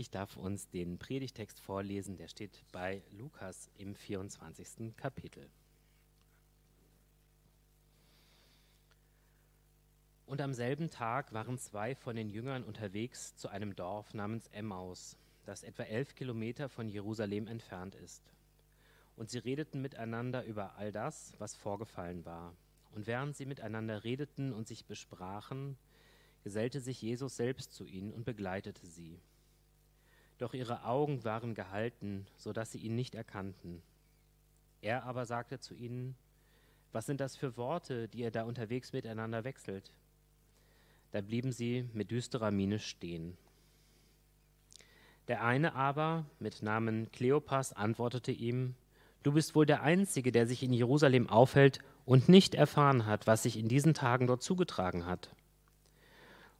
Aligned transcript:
ich 0.00 0.10
darf 0.10 0.38
uns 0.38 0.70
den 0.70 0.98
Predigtext 0.98 1.60
vorlesen, 1.60 2.16
der 2.16 2.28
steht 2.28 2.64
bei 2.72 3.02
Lukas 3.10 3.68
im 3.76 3.94
24. 3.94 4.96
Kapitel. 4.96 5.46
Und 10.24 10.40
am 10.40 10.54
selben 10.54 10.88
Tag 10.88 11.34
waren 11.34 11.58
zwei 11.58 11.94
von 11.94 12.16
den 12.16 12.30
Jüngern 12.30 12.64
unterwegs 12.64 13.36
zu 13.36 13.48
einem 13.48 13.76
Dorf 13.76 14.14
namens 14.14 14.46
Emmaus, 14.52 15.18
das 15.44 15.64
etwa 15.64 15.82
elf 15.82 16.14
Kilometer 16.14 16.70
von 16.70 16.88
Jerusalem 16.88 17.46
entfernt 17.46 17.94
ist. 17.94 18.22
Und 19.16 19.28
sie 19.28 19.38
redeten 19.38 19.82
miteinander 19.82 20.44
über 20.44 20.76
all 20.76 20.92
das, 20.92 21.34
was 21.36 21.56
vorgefallen 21.56 22.24
war. 22.24 22.54
Und 22.92 23.06
während 23.06 23.36
sie 23.36 23.44
miteinander 23.44 24.02
redeten 24.02 24.54
und 24.54 24.66
sich 24.66 24.86
besprachen, 24.86 25.76
gesellte 26.42 26.80
sich 26.80 27.02
Jesus 27.02 27.36
selbst 27.36 27.74
zu 27.74 27.84
ihnen 27.84 28.14
und 28.14 28.24
begleitete 28.24 28.86
sie. 28.86 29.20
Doch 30.40 30.54
ihre 30.54 30.84
Augen 30.84 31.22
waren 31.22 31.54
gehalten, 31.54 32.26
so 32.38 32.54
dass 32.54 32.72
sie 32.72 32.78
ihn 32.78 32.96
nicht 32.96 33.14
erkannten. 33.14 33.82
Er 34.80 35.04
aber 35.04 35.26
sagte 35.26 35.60
zu 35.60 35.74
ihnen, 35.74 36.16
was 36.92 37.04
sind 37.04 37.20
das 37.20 37.36
für 37.36 37.58
Worte, 37.58 38.08
die 38.08 38.20
ihr 38.20 38.30
da 38.30 38.44
unterwegs 38.44 38.94
miteinander 38.94 39.44
wechselt? 39.44 39.92
Da 41.12 41.20
blieben 41.20 41.52
sie 41.52 41.90
mit 41.92 42.10
düsterer 42.10 42.50
Miene 42.50 42.78
stehen. 42.78 43.36
Der 45.28 45.44
eine 45.44 45.74
aber, 45.74 46.24
mit 46.38 46.62
Namen 46.62 47.12
Kleopas, 47.12 47.74
antwortete 47.74 48.32
ihm, 48.32 48.74
Du 49.22 49.32
bist 49.32 49.54
wohl 49.54 49.66
der 49.66 49.82
Einzige, 49.82 50.32
der 50.32 50.46
sich 50.46 50.62
in 50.62 50.72
Jerusalem 50.72 51.28
aufhält 51.28 51.80
und 52.06 52.30
nicht 52.30 52.54
erfahren 52.54 53.04
hat, 53.04 53.26
was 53.26 53.42
sich 53.42 53.58
in 53.58 53.68
diesen 53.68 53.92
Tagen 53.92 54.26
dort 54.26 54.42
zugetragen 54.42 55.04
hat. 55.04 55.28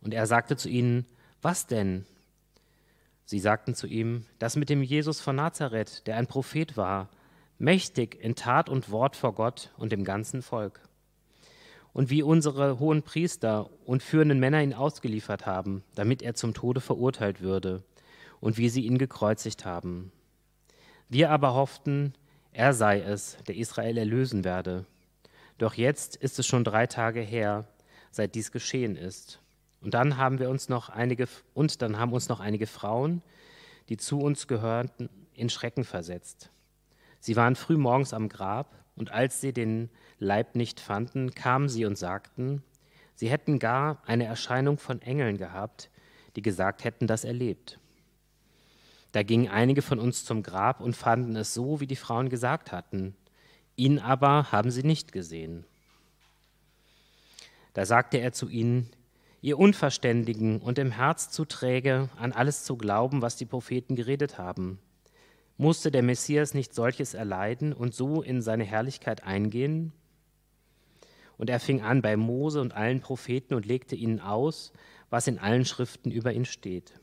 Und 0.02 0.12
er 0.12 0.26
sagte 0.26 0.58
zu 0.58 0.68
ihnen, 0.68 1.06
Was 1.40 1.66
denn? 1.66 2.04
Sie 3.30 3.38
sagten 3.38 3.76
zu 3.76 3.86
ihm, 3.86 4.24
das 4.40 4.56
mit 4.56 4.70
dem 4.70 4.82
Jesus 4.82 5.20
von 5.20 5.36
Nazareth, 5.36 6.04
der 6.08 6.16
ein 6.16 6.26
Prophet 6.26 6.76
war, 6.76 7.08
mächtig 7.58 8.18
in 8.20 8.34
Tat 8.34 8.68
und 8.68 8.90
Wort 8.90 9.14
vor 9.14 9.36
Gott 9.36 9.70
und 9.76 9.92
dem 9.92 10.02
ganzen 10.02 10.42
Volk. 10.42 10.80
Und 11.92 12.10
wie 12.10 12.24
unsere 12.24 12.80
hohen 12.80 13.04
Priester 13.04 13.70
und 13.86 14.02
führenden 14.02 14.40
Männer 14.40 14.60
ihn 14.64 14.74
ausgeliefert 14.74 15.46
haben, 15.46 15.84
damit 15.94 16.22
er 16.22 16.34
zum 16.34 16.54
Tode 16.54 16.80
verurteilt 16.80 17.40
würde, 17.40 17.84
und 18.40 18.58
wie 18.58 18.68
sie 18.68 18.84
ihn 18.84 18.98
gekreuzigt 18.98 19.64
haben. 19.64 20.10
Wir 21.08 21.30
aber 21.30 21.54
hofften, 21.54 22.14
er 22.52 22.74
sei 22.74 22.98
es, 22.98 23.36
der 23.46 23.54
Israel 23.54 23.96
erlösen 23.96 24.42
werde. 24.42 24.86
Doch 25.56 25.74
jetzt 25.74 26.16
ist 26.16 26.40
es 26.40 26.48
schon 26.48 26.64
drei 26.64 26.88
Tage 26.88 27.20
her, 27.20 27.68
seit 28.10 28.34
dies 28.34 28.50
geschehen 28.50 28.96
ist. 28.96 29.38
Und 29.80 29.94
dann 29.94 30.16
haben 30.16 30.38
wir 30.38 30.50
uns 30.50 30.68
noch 30.68 30.90
einige 30.90 31.26
und 31.54 31.82
dann 31.82 31.98
haben 31.98 32.12
uns 32.12 32.28
noch 32.28 32.40
einige 32.40 32.66
Frauen, 32.66 33.22
die 33.88 33.96
zu 33.96 34.20
uns 34.20 34.46
gehörten, 34.46 35.08
in 35.34 35.48
Schrecken 35.48 35.84
versetzt. 35.84 36.50
Sie 37.18 37.36
waren 37.36 37.56
früh 37.56 37.76
morgens 37.76 38.12
am 38.12 38.28
Grab 38.28 38.74
und 38.94 39.10
als 39.10 39.40
sie 39.40 39.52
den 39.52 39.90
Leib 40.18 40.54
nicht 40.54 40.80
fanden, 40.80 41.34
kamen 41.34 41.68
sie 41.68 41.86
und 41.86 41.96
sagten, 41.96 42.62
sie 43.14 43.30
hätten 43.30 43.58
gar 43.58 44.02
eine 44.06 44.24
Erscheinung 44.24 44.78
von 44.78 45.00
Engeln 45.02 45.38
gehabt, 45.38 45.90
die 46.36 46.42
gesagt 46.42 46.84
hätten, 46.84 47.06
dass 47.06 47.24
er 47.24 47.32
lebt. 47.32 47.78
Da 49.12 49.22
gingen 49.22 49.48
einige 49.48 49.82
von 49.82 49.98
uns 49.98 50.24
zum 50.24 50.42
Grab 50.42 50.80
und 50.80 50.96
fanden 50.96 51.34
es 51.36 51.52
so, 51.52 51.80
wie 51.80 51.86
die 51.86 51.96
Frauen 51.96 52.28
gesagt 52.28 52.70
hatten. 52.70 53.16
Ihn 53.76 53.98
aber 53.98 54.52
haben 54.52 54.70
sie 54.70 54.82
nicht 54.84 55.10
gesehen. 55.10 55.64
Da 57.72 57.86
sagte 57.86 58.18
er 58.18 58.32
zu 58.32 58.48
ihnen, 58.48 58.90
ihr 59.42 59.58
Unverständigen 59.58 60.60
und 60.60 60.78
im 60.78 60.90
Herz 60.90 61.30
zu 61.30 61.44
träge, 61.44 62.08
an 62.16 62.32
alles 62.32 62.64
zu 62.64 62.76
glauben, 62.76 63.22
was 63.22 63.36
die 63.36 63.46
Propheten 63.46 63.96
geredet 63.96 64.38
haben. 64.38 64.78
Musste 65.56 65.90
der 65.90 66.02
Messias 66.02 66.54
nicht 66.54 66.74
solches 66.74 67.14
erleiden 67.14 67.72
und 67.72 67.94
so 67.94 68.22
in 68.22 68.42
seine 68.42 68.64
Herrlichkeit 68.64 69.24
eingehen? 69.24 69.92
Und 71.36 71.50
er 71.50 71.60
fing 71.60 71.80
an 71.80 72.02
bei 72.02 72.16
Mose 72.16 72.60
und 72.60 72.74
allen 72.74 73.00
Propheten 73.00 73.54
und 73.54 73.66
legte 73.66 73.96
ihnen 73.96 74.20
aus, 74.20 74.72
was 75.08 75.26
in 75.26 75.38
allen 75.38 75.64
Schriften 75.64 76.10
über 76.10 76.32
ihn 76.32 76.44
steht. 76.44 76.94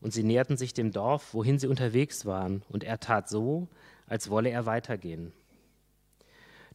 Und 0.00 0.12
sie 0.12 0.22
näherten 0.22 0.56
sich 0.56 0.74
dem 0.74 0.92
Dorf, 0.92 1.34
wohin 1.34 1.58
sie 1.58 1.66
unterwegs 1.66 2.24
waren, 2.24 2.62
und 2.68 2.84
er 2.84 3.00
tat 3.00 3.28
so, 3.28 3.68
als 4.06 4.30
wolle 4.30 4.50
er 4.50 4.64
weitergehen. 4.66 5.32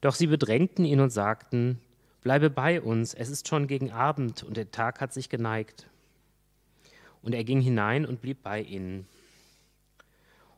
Doch 0.02 0.16
sie 0.16 0.28
bedrängten 0.28 0.84
ihn 0.84 1.00
und 1.00 1.12
sagten, 1.12 1.80
Bleibe 2.24 2.50
bei 2.50 2.82
uns, 2.82 3.14
es 3.14 3.30
ist 3.30 3.50
schon 3.50 3.68
gegen 3.68 3.92
Abend 3.92 4.44
und 4.44 4.56
der 4.56 4.72
Tag 4.72 5.02
hat 5.02 5.12
sich 5.12 5.28
geneigt. 5.28 5.90
Und 7.22 7.36
er 7.36 7.44
ging 7.44 7.60
hinein 7.60 8.06
und 8.06 8.22
blieb 8.22 8.42
bei 8.42 8.62
ihnen. 8.62 9.08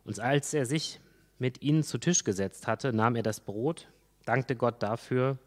Und 0.04 0.20
als 0.20 0.54
er 0.54 0.68
sich 0.68 1.00
mit 1.40 1.64
ihnen 1.64 1.82
zu 1.82 1.98
Tisch 1.98 2.24
gesetzt 2.24 2.68
hatte, 2.68 2.94
nahm 2.94 3.16
er 3.16 3.24
das 3.24 3.40
Brot, 3.40 3.88
dankte 4.26 4.56
Gott 4.56 4.84
dafür, 4.84 5.40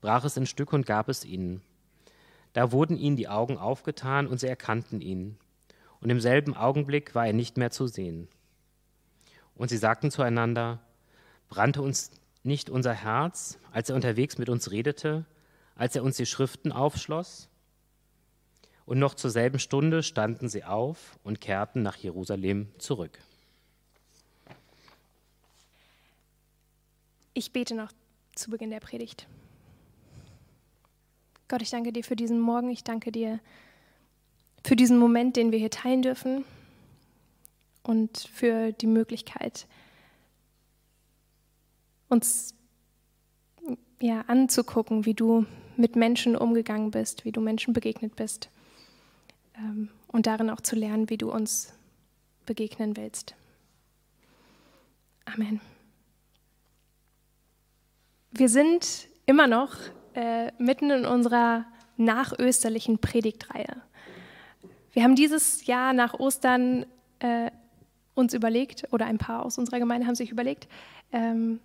brach 0.00 0.24
es 0.24 0.36
in 0.36 0.46
Stück 0.46 0.72
und 0.72 0.86
gab 0.86 1.08
es 1.08 1.24
ihnen. 1.24 1.60
Da 2.52 2.70
wurden 2.70 2.96
ihnen 2.96 3.16
die 3.16 3.28
Augen 3.28 3.58
aufgetan 3.58 4.28
und 4.28 4.38
sie 4.38 4.46
erkannten 4.46 5.00
ihn. 5.00 5.38
Und 6.00 6.08
im 6.08 6.20
selben 6.20 6.54
Augenblick 6.54 7.16
war 7.16 7.26
er 7.26 7.32
nicht 7.32 7.56
mehr 7.56 7.72
zu 7.72 7.88
sehen. 7.88 8.28
Und 9.56 9.70
sie 9.70 9.78
sagten 9.78 10.12
zueinander, 10.12 10.78
brannte 11.48 11.82
uns 11.82 12.12
nicht 12.44 12.70
unser 12.70 12.92
Herz, 12.92 13.58
als 13.72 13.88
er 13.88 13.96
unterwegs 13.96 14.38
mit 14.38 14.48
uns 14.48 14.70
redete 14.70 15.24
als 15.76 15.96
er 15.96 16.04
uns 16.04 16.16
die 16.16 16.26
Schriften 16.26 16.72
aufschloss. 16.72 17.48
Und 18.86 18.98
noch 18.98 19.14
zur 19.14 19.30
selben 19.30 19.58
Stunde 19.58 20.02
standen 20.02 20.48
sie 20.48 20.64
auf 20.64 21.18
und 21.24 21.40
kehrten 21.40 21.82
nach 21.82 21.96
Jerusalem 21.96 22.68
zurück. 22.78 23.18
Ich 27.32 27.52
bete 27.52 27.74
noch 27.74 27.90
zu 28.34 28.50
Beginn 28.50 28.70
der 28.70 28.80
Predigt. 28.80 29.26
Gott, 31.48 31.62
ich 31.62 31.70
danke 31.70 31.92
dir 31.92 32.04
für 32.04 32.16
diesen 32.16 32.40
Morgen. 32.40 32.70
Ich 32.70 32.84
danke 32.84 33.10
dir 33.10 33.40
für 34.64 34.76
diesen 34.76 34.98
Moment, 34.98 35.36
den 35.36 35.50
wir 35.50 35.58
hier 35.58 35.70
teilen 35.70 36.02
dürfen 36.02 36.44
und 37.82 38.18
für 38.18 38.72
die 38.72 38.86
Möglichkeit, 38.86 39.66
uns 42.08 42.54
ja, 44.00 44.22
anzugucken, 44.22 45.04
wie 45.04 45.14
du 45.14 45.46
mit 45.76 45.96
Menschen 45.96 46.36
umgegangen 46.36 46.90
bist, 46.90 47.24
wie 47.24 47.32
du 47.32 47.40
Menschen 47.40 47.72
begegnet 47.72 48.16
bist 48.16 48.48
ähm, 49.56 49.88
und 50.08 50.26
darin 50.26 50.50
auch 50.50 50.60
zu 50.60 50.76
lernen, 50.76 51.10
wie 51.10 51.18
du 51.18 51.30
uns 51.30 51.72
begegnen 52.46 52.96
willst. 52.96 53.34
Amen. 55.24 55.60
Wir 58.30 58.48
sind 58.48 59.08
immer 59.26 59.46
noch 59.46 59.76
äh, 60.14 60.50
mitten 60.58 60.90
in 60.90 61.06
unserer 61.06 61.64
nachösterlichen 61.96 62.98
Predigtreihe. 62.98 63.76
Wir 64.92 65.02
haben 65.02 65.16
dieses 65.16 65.66
Jahr 65.66 65.92
nach 65.92 66.14
Ostern 66.14 66.86
äh, 67.20 67.50
uns 68.14 68.34
überlegt, 68.34 68.86
oder 68.92 69.06
ein 69.06 69.18
paar 69.18 69.44
aus 69.44 69.58
unserer 69.58 69.78
Gemeinde 69.78 70.06
haben 70.06 70.14
sich 70.14 70.30
überlegt, 70.30 70.68
ähm, 71.12 71.60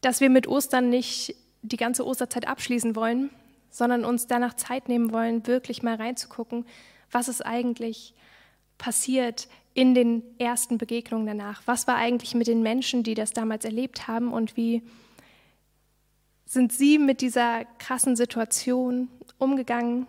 dass 0.00 0.20
wir 0.20 0.30
mit 0.30 0.48
Ostern 0.48 0.88
nicht 0.88 1.36
die 1.62 1.76
ganze 1.76 2.06
Osterzeit 2.06 2.46
abschließen 2.46 2.96
wollen, 2.96 3.30
sondern 3.70 4.04
uns 4.04 4.26
danach 4.26 4.54
Zeit 4.54 4.88
nehmen 4.88 5.12
wollen, 5.12 5.46
wirklich 5.46 5.82
mal 5.82 5.94
reinzugucken, 5.94 6.66
was 7.10 7.28
ist 7.28 7.44
eigentlich 7.44 8.14
passiert 8.78 9.48
in 9.74 9.94
den 9.94 10.22
ersten 10.38 10.76
Begegnungen 10.76 11.26
danach. 11.26 11.62
Was 11.66 11.86
war 11.86 11.96
eigentlich 11.96 12.34
mit 12.34 12.46
den 12.46 12.62
Menschen, 12.62 13.02
die 13.02 13.14
das 13.14 13.32
damals 13.32 13.64
erlebt 13.64 14.08
haben 14.08 14.32
und 14.32 14.56
wie 14.56 14.82
sind 16.44 16.72
sie 16.72 16.98
mit 16.98 17.22
dieser 17.22 17.64
krassen 17.78 18.16
Situation 18.16 19.08
umgegangen 19.38 20.06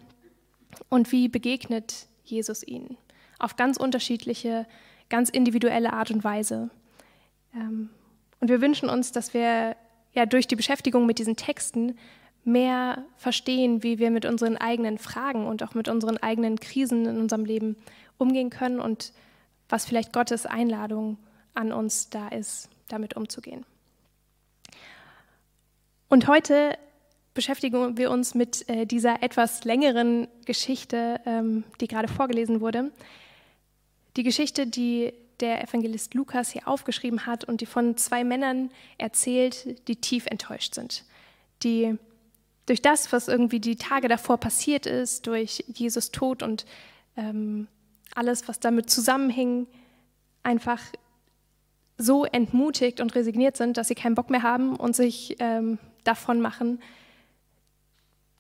und 0.90 1.12
wie 1.12 1.30
begegnet 1.30 2.08
Jesus 2.26 2.68
ihnen? 2.68 2.98
Auf 3.40 3.56
ganz 3.56 3.78
unterschiedliche, 3.78 4.68
ganz 5.10 5.30
individuelle 5.30 5.94
Art 5.94 6.12
und 6.12 6.24
Weise. 6.24 6.70
Ähm, 7.56 7.90
und 8.42 8.50
wir 8.50 8.60
wünschen 8.60 8.90
uns, 8.90 9.14
dass 9.14 9.34
wir 9.34 9.78
ja 10.14 10.26
durch 10.26 10.48
die 10.48 10.56
Beschäftigung 10.56 11.06
mit 11.06 11.20
diesen 11.20 11.36
Texten 11.36 11.98
mehr 12.44 13.06
verstehen, 13.16 13.84
wie 13.84 14.00
wir 14.00 14.12
mit 14.12 14.26
unseren 14.26 14.58
eigenen 14.58 14.98
Fragen 14.98 15.46
und 15.46 15.64
auch 15.64 15.74
mit 15.74 15.88
unseren 15.88 16.18
eigenen 16.18 16.60
Krisen 16.60 17.06
in 17.06 17.20
unserem 17.20 17.46
Leben 17.46 17.78
umgehen 18.18 18.50
können 18.50 18.80
und 18.80 19.14
was 19.70 19.86
vielleicht 19.86 20.14
Gottes 20.14 20.46
Einladung 20.46 21.18
an 21.54 21.72
uns 21.72 22.10
da 22.10 22.28
ist, 22.28 22.70
damit 22.90 23.16
umzugehen. 23.16 23.66
Und 26.10 26.28
heute 26.28 26.78
beschäftigen 27.34 27.98
wir 27.98 28.12
uns 28.12 28.36
mit 28.36 28.68
äh, 28.70 28.86
dieser 28.86 29.24
etwas 29.24 29.64
längeren 29.64 30.28
Geschichte, 30.46 31.20
ähm, 31.26 31.64
die 31.82 31.88
gerade 31.88 32.08
vorgelesen 32.08 32.62
wurde. 32.62 32.92
Die 34.16 34.24
Geschichte, 34.24 34.68
die 34.68 35.14
der 35.44 35.62
Evangelist 35.62 36.14
Lukas 36.14 36.52
hier 36.52 36.70
aufgeschrieben 36.70 37.26
hat 37.26 37.44
und 37.44 37.60
die 37.60 37.66
von 37.66 37.98
zwei 37.98 38.24
Männern 38.24 38.72
erzählt, 38.98 39.88
die 39.90 39.98
tief 39.98 40.26
enttäuscht 40.26 40.74
sind, 40.74 41.04
die 41.64 41.98
durch 42.66 42.82
das, 42.82 43.12
was 43.12 43.28
irgendwie 43.28 43.60
die 43.60 43.76
Tage 43.76 44.08
davor 44.08 44.38
passiert 44.38 44.86
ist, 44.86 45.28
durch 45.28 45.66
Jesus 45.68 46.12
Tod 46.12 46.44
und 46.44 46.66
ähm, 47.18 47.68
alles, 48.16 48.48
was 48.48 48.62
damit 48.62 48.90
zusammenhing, 48.90 49.68
einfach 50.44 50.80
so 51.98 52.24
entmutigt 52.24 53.02
und 53.02 53.14
resigniert 53.14 53.58
sind, 53.58 53.76
dass 53.76 53.90
sie 53.90 53.96
keinen 53.96 54.16
Bock 54.16 54.30
mehr 54.30 54.44
haben 54.44 54.78
und 54.78 54.96
sich 54.96 55.36
ähm, 55.40 55.78
davon 56.06 56.40
machen, 56.40 56.82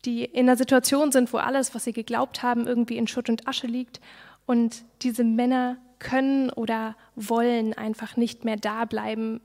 die 0.05 0.23
in 0.23 0.47
einer 0.47 0.57
Situation 0.57 1.11
sind, 1.11 1.33
wo 1.33 1.37
alles, 1.37 1.75
was 1.75 1.83
sie 1.83 1.93
geglaubt 1.93 2.43
haben, 2.43 2.65
irgendwie 2.65 2.97
in 2.97 3.07
Schutt 3.07 3.29
und 3.29 3.45
Asche 3.45 3.67
liegt. 3.67 3.99
Und 4.45 4.85
diese 5.01 5.25
Männer 5.25 5.77
können 5.99 6.49
oder 6.49 6.95
wollen 7.15 7.73
einfach 7.73 8.17
nicht 8.17 8.45
mehr 8.45 8.57
da 8.57 8.85
bleiben 8.85 9.41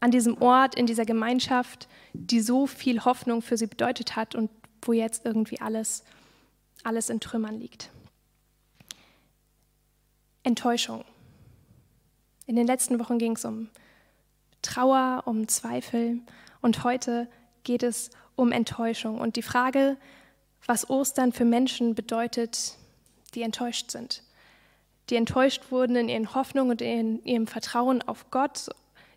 an 0.00 0.10
diesem 0.10 0.42
Ort, 0.42 0.74
in 0.74 0.86
dieser 0.86 1.04
Gemeinschaft, 1.04 1.88
die 2.12 2.40
so 2.40 2.66
viel 2.66 3.04
Hoffnung 3.04 3.40
für 3.40 3.56
sie 3.56 3.68
bedeutet 3.68 4.16
hat 4.16 4.34
und 4.34 4.50
wo 4.82 4.92
jetzt 4.92 5.24
irgendwie 5.24 5.60
alles, 5.60 6.02
alles 6.82 7.08
in 7.08 7.20
Trümmern 7.20 7.58
liegt. 7.60 7.90
Enttäuschung. 10.42 11.04
In 12.46 12.56
den 12.56 12.66
letzten 12.66 12.98
Wochen 12.98 13.18
ging 13.18 13.36
es 13.36 13.44
um 13.44 13.68
Trauer, 14.60 15.22
um 15.26 15.46
Zweifel 15.46 16.20
und 16.60 16.82
heute 16.82 17.28
geht 17.62 17.84
es 17.84 18.10
um 18.34 18.50
Enttäuschung 18.50 19.20
und 19.20 19.36
die 19.36 19.42
Frage, 19.42 19.96
was 20.66 20.90
Ostern 20.90 21.32
für 21.32 21.44
Menschen 21.44 21.94
bedeutet, 21.94 22.76
die 23.34 23.42
enttäuscht 23.42 23.90
sind. 23.90 24.22
Die 25.12 25.16
enttäuscht 25.16 25.70
wurden 25.70 25.94
in 25.94 26.08
ihren 26.08 26.34
Hoffnungen 26.34 26.70
und 26.70 26.80
in 26.80 27.22
ihrem 27.24 27.46
Vertrauen 27.46 28.00
auf 28.00 28.30
Gott, 28.30 28.70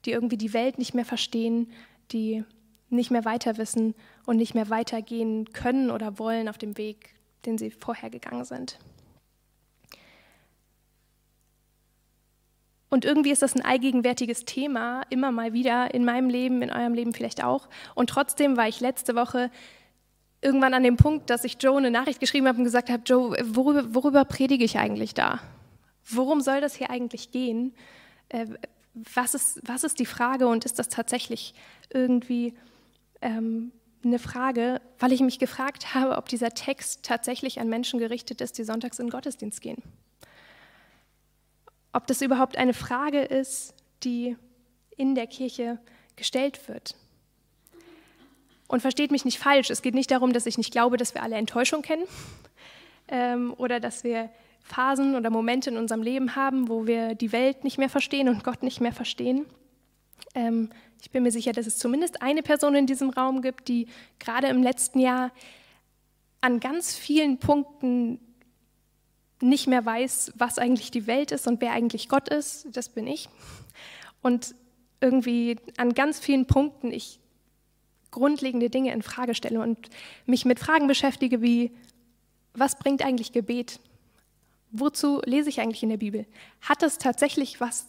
die 0.03 0.11
irgendwie 0.11 0.35
die 0.35 0.51
Welt 0.51 0.77
nicht 0.77 0.93
mehr 0.93 1.05
verstehen, 1.05 1.71
die 2.11 2.43
nicht 2.89 3.11
mehr 3.11 3.23
weiter 3.23 3.57
wissen 3.57 3.95
und 4.25 4.35
nicht 4.35 4.55
mehr 4.55 4.69
weitergehen 4.69 5.53
können 5.53 5.91
oder 5.91 6.19
wollen 6.19 6.49
auf 6.49 6.57
dem 6.57 6.77
Weg, 6.77 7.15
den 7.45 7.57
sie 7.57 7.71
vorher 7.71 8.09
gegangen 8.09 8.43
sind. 8.43 8.77
Und 12.89 13.05
irgendwie 13.05 13.31
ist 13.31 13.41
das 13.41 13.55
ein 13.55 13.63
allgegenwärtiges 13.63 14.43
Thema, 14.43 15.03
immer 15.09 15.31
mal 15.31 15.53
wieder 15.53 15.93
in 15.93 16.03
meinem 16.03 16.27
Leben, 16.27 16.61
in 16.61 16.71
eurem 16.71 16.93
Leben 16.93 17.13
vielleicht 17.13 17.41
auch. 17.41 17.69
Und 17.93 18.09
trotzdem 18.09 18.57
war 18.57 18.67
ich 18.67 18.81
letzte 18.81 19.15
Woche 19.15 19.49
irgendwann 20.41 20.73
an 20.73 20.83
dem 20.83 20.97
Punkt, 20.97 21.29
dass 21.29 21.45
ich 21.45 21.55
Joe 21.61 21.77
eine 21.77 21.89
Nachricht 21.89 22.19
geschrieben 22.19 22.49
habe 22.49 22.57
und 22.57 22.65
gesagt 22.65 22.89
habe, 22.89 23.03
Joe, 23.05 23.37
worüber, 23.45 23.95
worüber 23.95 24.25
predige 24.25 24.65
ich 24.65 24.77
eigentlich 24.77 25.13
da? 25.13 25.39
Worum 26.07 26.41
soll 26.41 26.61
das 26.61 26.75
hier 26.75 26.89
eigentlich 26.89 27.31
gehen? 27.31 27.73
Äh, 28.29 28.47
was, 28.93 29.33
ist, 29.33 29.61
was 29.63 29.83
ist 29.83 29.99
die 29.99 30.05
Frage 30.05 30.47
und 30.47 30.65
ist 30.65 30.79
das 30.79 30.89
tatsächlich 30.89 31.53
irgendwie 31.89 32.53
ähm, 33.21 33.71
eine 34.03 34.19
Frage, 34.19 34.81
weil 34.99 35.11
ich 35.11 35.21
mich 35.21 35.39
gefragt 35.39 35.93
habe, 35.93 36.17
ob 36.17 36.29
dieser 36.29 36.51
Text 36.51 37.03
tatsächlich 37.03 37.59
an 37.59 37.69
Menschen 37.69 37.99
gerichtet 37.99 38.41
ist, 38.41 38.57
die 38.57 38.63
sonntags 38.63 38.99
in 38.99 39.07
den 39.07 39.11
Gottesdienst 39.11 39.61
gehen? 39.61 39.81
ob 41.95 42.07
das 42.07 42.21
überhaupt 42.21 42.57
eine 42.57 42.73
Frage 42.73 43.21
ist, 43.21 43.73
die 44.03 44.35
in 44.97 45.15
der 45.15 45.27
Kirche 45.27 45.79
gestellt 46.17 46.67
wird. 46.67 46.93
Und 48.67 48.81
versteht 48.81 49.11
mich 49.11 49.23
nicht 49.23 49.39
falsch, 49.39 49.69
es 49.69 49.81
geht 49.81 49.95
nicht 49.95 50.11
darum, 50.11 50.33
dass 50.33 50.45
ich 50.45 50.57
nicht 50.57 50.71
glaube, 50.71 50.97
dass 50.97 51.13
wir 51.13 51.23
alle 51.23 51.37
Enttäuschung 51.37 51.83
kennen 51.83 52.03
ähm, 53.07 53.53
oder 53.55 53.79
dass 53.79 54.03
wir 54.03 54.29
Phasen 54.65 55.15
oder 55.15 55.29
Momente 55.29 55.69
in 55.69 55.77
unserem 55.77 56.01
Leben 56.01 56.35
haben, 56.35 56.67
wo 56.67 56.87
wir 56.87 57.13
die 57.13 57.31
Welt 57.31 57.63
nicht 57.63 57.77
mehr 57.77 57.87
verstehen 57.87 58.27
und 58.27 58.43
Gott 58.43 58.63
nicht 58.63 58.81
mehr 58.81 58.93
verstehen. 58.93 59.45
Ähm, 60.33 60.71
ich 61.01 61.11
bin 61.11 61.21
mir 61.21 61.31
sicher, 61.31 61.51
dass 61.51 61.67
es 61.67 61.77
zumindest 61.77 62.23
eine 62.23 62.41
Person 62.41 62.73
in 62.73 62.87
diesem 62.87 63.11
Raum 63.11 63.43
gibt, 63.43 63.67
die 63.67 63.87
gerade 64.17 64.47
im 64.47 64.63
letzten 64.63 64.99
Jahr 64.99 65.31
an 66.41 66.59
ganz 66.59 66.95
vielen 66.95 67.37
Punkten 67.37 68.19
nicht 69.39 69.67
mehr 69.67 69.85
weiß, 69.85 70.33
was 70.35 70.57
eigentlich 70.57 70.89
die 70.89 71.05
Welt 71.05 71.31
ist 71.31 71.45
und 71.45 71.61
wer 71.61 71.71
eigentlich 71.71 72.09
Gott 72.09 72.29
ist, 72.29 72.67
das 72.75 72.89
bin 72.89 73.05
ich. 73.05 73.29
Und 74.23 74.55
irgendwie 74.99 75.57
an 75.77 75.93
ganz 75.93 76.19
vielen 76.19 76.47
Punkten 76.47 76.91
ich 76.91 77.19
grundlegende 78.09 78.71
Dinge 78.71 78.93
in 78.93 79.03
Frage 79.03 79.35
stelle 79.35 79.59
und 79.59 79.89
mich 80.25 80.45
mit 80.45 80.57
Fragen 80.59 80.87
beschäftige 80.87 81.43
wie, 81.43 81.71
was 82.55 82.79
bringt 82.79 83.03
eigentlich 83.05 83.31
Gebet? 83.31 83.79
Wozu 84.77 85.21
lese 85.23 85.47
ich 85.47 85.61
eigentlich 85.61 85.83
in 85.83 85.89
der 85.89 85.97
Bibel? 85.97 86.25
Hat 86.59 86.81
das 86.81 86.97
tatsächlich 86.97 87.61
was 87.61 87.87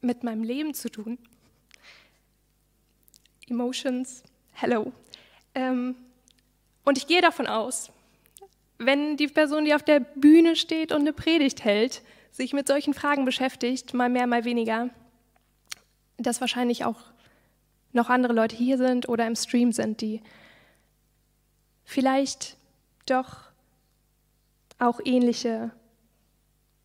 mit 0.00 0.22
meinem 0.22 0.44
Leben 0.44 0.72
zu 0.72 0.88
tun? 0.88 1.18
Emotions, 3.48 4.22
hello. 4.52 4.92
Ähm, 5.56 5.96
und 6.84 6.98
ich 6.98 7.08
gehe 7.08 7.20
davon 7.20 7.48
aus, 7.48 7.90
wenn 8.78 9.16
die 9.16 9.26
Person, 9.26 9.64
die 9.64 9.74
auf 9.74 9.82
der 9.82 9.98
Bühne 9.98 10.54
steht 10.54 10.92
und 10.92 11.00
eine 11.00 11.12
Predigt 11.12 11.64
hält, 11.64 12.02
sich 12.30 12.52
mit 12.52 12.68
solchen 12.68 12.94
Fragen 12.94 13.24
beschäftigt, 13.24 13.92
mal 13.92 14.08
mehr, 14.08 14.28
mal 14.28 14.44
weniger, 14.44 14.90
dass 16.16 16.40
wahrscheinlich 16.40 16.84
auch 16.84 17.00
noch 17.92 18.08
andere 18.08 18.34
Leute 18.34 18.54
hier 18.54 18.78
sind 18.78 19.08
oder 19.08 19.26
im 19.26 19.34
Stream 19.34 19.72
sind, 19.72 20.00
die 20.00 20.22
vielleicht 21.84 22.56
doch 23.06 23.38
auch 24.78 25.00
ähnliche 25.04 25.72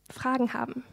Fragen 0.10 0.54
haben. 0.54 0.84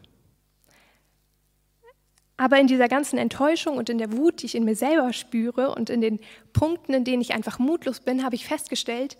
Aber 2.37 2.59
in 2.59 2.67
dieser 2.67 2.87
ganzen 2.87 3.17
Enttäuschung 3.17 3.77
und 3.77 3.89
in 3.89 3.97
der 3.97 4.13
Wut, 4.13 4.41
die 4.41 4.45
ich 4.45 4.55
in 4.55 4.63
mir 4.63 4.75
selber 4.75 5.11
spüre 5.11 5.73
und 5.73 5.89
in 5.89 6.01
den 6.01 6.19
Punkten, 6.53 6.93
in 6.93 7.03
denen 7.03 7.21
ich 7.21 7.33
einfach 7.33 7.57
mutlos 7.57 7.99
bin, 7.99 8.23
habe 8.23 8.35
ich 8.35 8.45
festgestellt, 8.45 9.17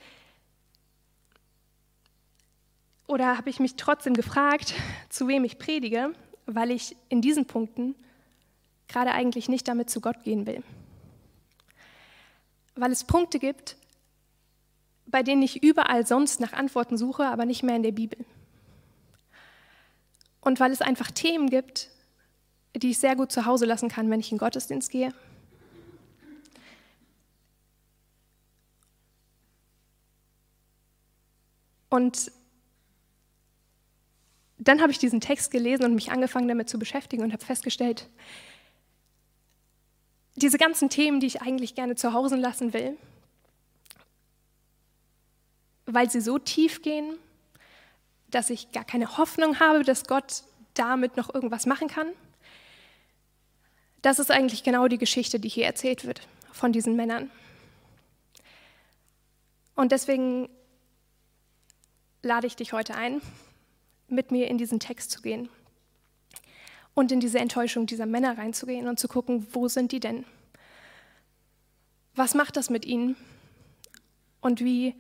oder 3.08 3.38
habe 3.38 3.50
ich 3.50 3.60
mich 3.60 3.76
trotzdem 3.76 4.14
gefragt, 4.14 4.74
zu 5.10 5.28
wem 5.28 5.46
ich 5.46 5.58
predige, 5.58 6.12
weil 6.46 6.72
ich 6.72 6.96
in 7.10 7.22
diesen 7.22 7.46
Punkten 7.46 7.96
gerade 8.88 9.12
eigentlich 9.12 9.50
nicht 9.50 9.68
damit 9.68 9.90
zu 9.90 10.02
Gott 10.02 10.24
gehen 10.24 10.46
will. 10.46 10.62
Weil 12.76 12.92
es 12.92 13.06
Punkte 13.06 13.40
gibt, 13.40 13.78
bei 15.06 15.24
denen 15.24 15.42
ich 15.42 15.64
überall 15.64 16.06
sonst 16.06 16.42
nach 16.42 16.54
Antworten 16.54 16.98
suche, 16.98 17.26
aber 17.26 17.46
nicht 17.46 17.64
mehr 17.64 17.78
in 17.78 17.84
der 17.84 17.94
Bibel. 17.94 18.26
Und 20.42 20.60
weil 20.60 20.72
es 20.72 20.82
einfach 20.82 21.12
Themen 21.12 21.50
gibt, 21.50 21.90
die 22.76 22.92
ich 22.92 23.00
sehr 23.00 23.16
gut 23.16 23.32
zu 23.32 23.46
Hause 23.46 23.66
lassen 23.66 23.90
kann, 23.90 24.10
wenn 24.10 24.20
ich 24.20 24.32
in 24.32 24.38
Gottesdienst 24.38 24.92
gehe. 24.92 25.14
Und 31.90 32.32
dann 34.58 34.82
habe 34.82 34.92
ich 34.92 35.00
diesen 35.00 35.22
Text 35.22 35.52
gelesen 35.52 35.84
und 35.86 35.96
mich 35.96 36.12
angefangen 36.12 36.48
damit 36.48 36.70
zu 36.70 36.80
beschäftigen 36.80 37.24
und 37.24 37.32
habe 37.32 37.46
festgestellt, 37.46 38.10
diese 40.36 40.58
ganzen 40.58 40.90
Themen, 40.90 41.20
die 41.20 41.28
ich 41.28 41.42
eigentlich 41.42 41.74
gerne 41.74 41.96
zu 41.96 42.14
Hause 42.14 42.36
lassen 42.36 42.74
will, 42.74 42.98
weil 45.86 46.10
sie 46.10 46.22
so 46.22 46.38
tief 46.38 46.82
gehen, 46.82 47.18
dass 48.30 48.50
ich 48.50 48.72
gar 48.72 48.84
keine 48.84 49.18
Hoffnung 49.18 49.60
habe, 49.60 49.84
dass 49.84 50.06
Gott 50.06 50.44
damit 50.74 51.18
noch 51.18 51.34
irgendwas 51.34 51.66
machen 51.66 51.88
kann. 51.88 52.08
Das 54.02 54.20
ist 54.20 54.32
eigentlich 54.32 54.64
genau 54.64 54.88
die 54.88 54.98
Geschichte, 54.98 55.40
die 55.40 55.50
hier 55.50 55.66
erzählt 55.66 56.06
wird 56.06 56.28
von 56.52 56.72
diesen 56.72 56.96
Männern. 56.96 57.32
Und 59.76 59.92
deswegen 59.92 60.50
lade 62.22 62.48
ich 62.48 62.56
dich 62.56 62.74
heute 62.74 62.96
ein, 62.96 63.22
mit 64.08 64.32
mir 64.32 64.48
in 64.48 64.58
diesen 64.58 64.80
Text 64.80 65.12
zu 65.12 65.22
gehen 65.22 65.50
und 66.94 67.12
in 67.12 67.20
diese 67.20 67.40
Enttäuschung 67.40 67.86
dieser 67.86 68.06
Männer 68.06 68.38
reinzugehen 68.38 68.88
und 68.88 69.00
zu 69.00 69.08
gucken, 69.08 69.46
wo 69.52 69.68
sind 69.68 69.92
die 69.92 70.00
denn? 70.00 70.26
Was 72.16 72.34
macht 72.34 72.58
das 72.58 72.70
mit 72.70 72.86
ihnen? 72.86 73.16
Und 74.42 74.62
wie 74.62 74.96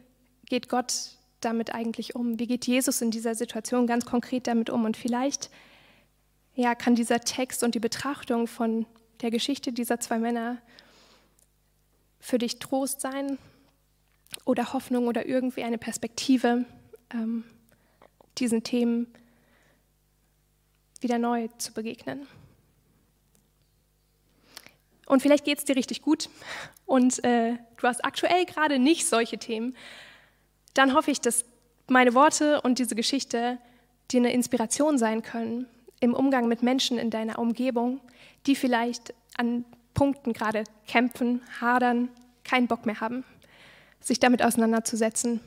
geht 0.46 0.70
Gott 0.70 1.17
damit 1.42 1.74
eigentlich 1.74 2.16
um? 2.16 2.40
Wie 2.40 2.48
geht 2.48 2.68
Jesus 2.68 3.02
in 3.02 3.12
dieser 3.12 3.36
Situation 3.36 3.88
ganz 3.88 4.06
konkret 4.06 4.48
damit 4.48 4.70
um? 4.70 4.86
Und 4.86 4.98
vielleicht 4.98 5.50
ja, 6.56 6.76
kann 6.76 6.96
dieser 6.96 7.20
Text 7.20 7.64
und 7.64 7.76
die 7.76 7.80
Betrachtung 7.80 8.48
von 8.48 8.86
der 9.22 9.32
Geschichte 9.32 9.72
dieser 9.72 10.00
zwei 10.00 10.20
Männer 10.20 10.58
für 12.20 12.38
dich 12.38 12.60
Trost 12.60 13.02
sein 13.02 13.38
oder 14.46 14.74
Hoffnung 14.74 15.08
oder 15.08 15.26
irgendwie 15.26 15.64
eine 15.64 15.78
Perspektive. 15.78 16.66
Ähm, 17.14 17.44
diesen 18.40 18.64
Themen 18.64 19.08
wieder 21.02 21.18
neu 21.18 21.48
zu 21.58 21.74
begegnen. 21.74 22.28
Und 25.06 25.22
vielleicht 25.22 25.46
geht 25.46 25.60
es 25.60 25.66
dir 25.66 25.76
richtig 25.76 26.02
gut 26.02 26.30
und 26.86 27.24
äh, 27.24 27.58
du 27.78 27.88
hast 27.88 28.04
aktuell 28.04 28.46
gerade 28.46 28.78
nicht 28.78 29.08
solche 29.08 29.38
Themen. 29.38 29.76
Dann 30.78 30.94
hoffe 30.94 31.12
ich, 31.12 31.22
dass 31.22 31.46
meine 31.88 32.14
Worte 32.14 32.62
und 32.62 32.80
diese 32.80 32.96
Geschichte 32.96 33.58
dir 34.12 34.20
eine 34.20 34.34
Inspiration 34.34 34.98
sein 34.98 35.22
können 35.22 35.68
im 36.00 36.14
Umgang 36.14 36.48
mit 36.48 36.62
Menschen 36.62 36.98
in 36.98 37.10
deiner 37.10 37.40
Umgebung, 37.40 38.00
die 38.46 38.56
vielleicht 38.56 39.14
an 39.38 39.66
Punkten 39.94 40.34
gerade 40.34 40.64
kämpfen, 40.88 41.42
hadern, 41.60 42.10
keinen 42.44 42.68
Bock 42.68 42.86
mehr 42.86 43.00
haben, 43.00 43.24
sich 44.00 44.20
damit 44.20 44.44
auseinanderzusetzen, 44.44 45.40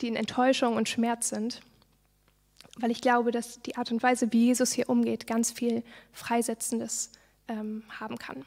die 0.00 0.08
in 0.08 0.16
Enttäuschung 0.16 0.76
und 0.76 0.88
Schmerz 0.88 1.28
sind 1.28 1.62
weil 2.78 2.90
ich 2.90 3.00
glaube, 3.00 3.30
dass 3.32 3.60
die 3.62 3.76
Art 3.76 3.90
und 3.92 4.02
Weise, 4.02 4.32
wie 4.32 4.46
Jesus 4.46 4.72
hier 4.72 4.88
umgeht, 4.88 5.26
ganz 5.26 5.50
viel 5.52 5.82
Freisetzendes 6.12 7.10
ähm, 7.48 7.84
haben 8.00 8.18
kann. 8.18 8.44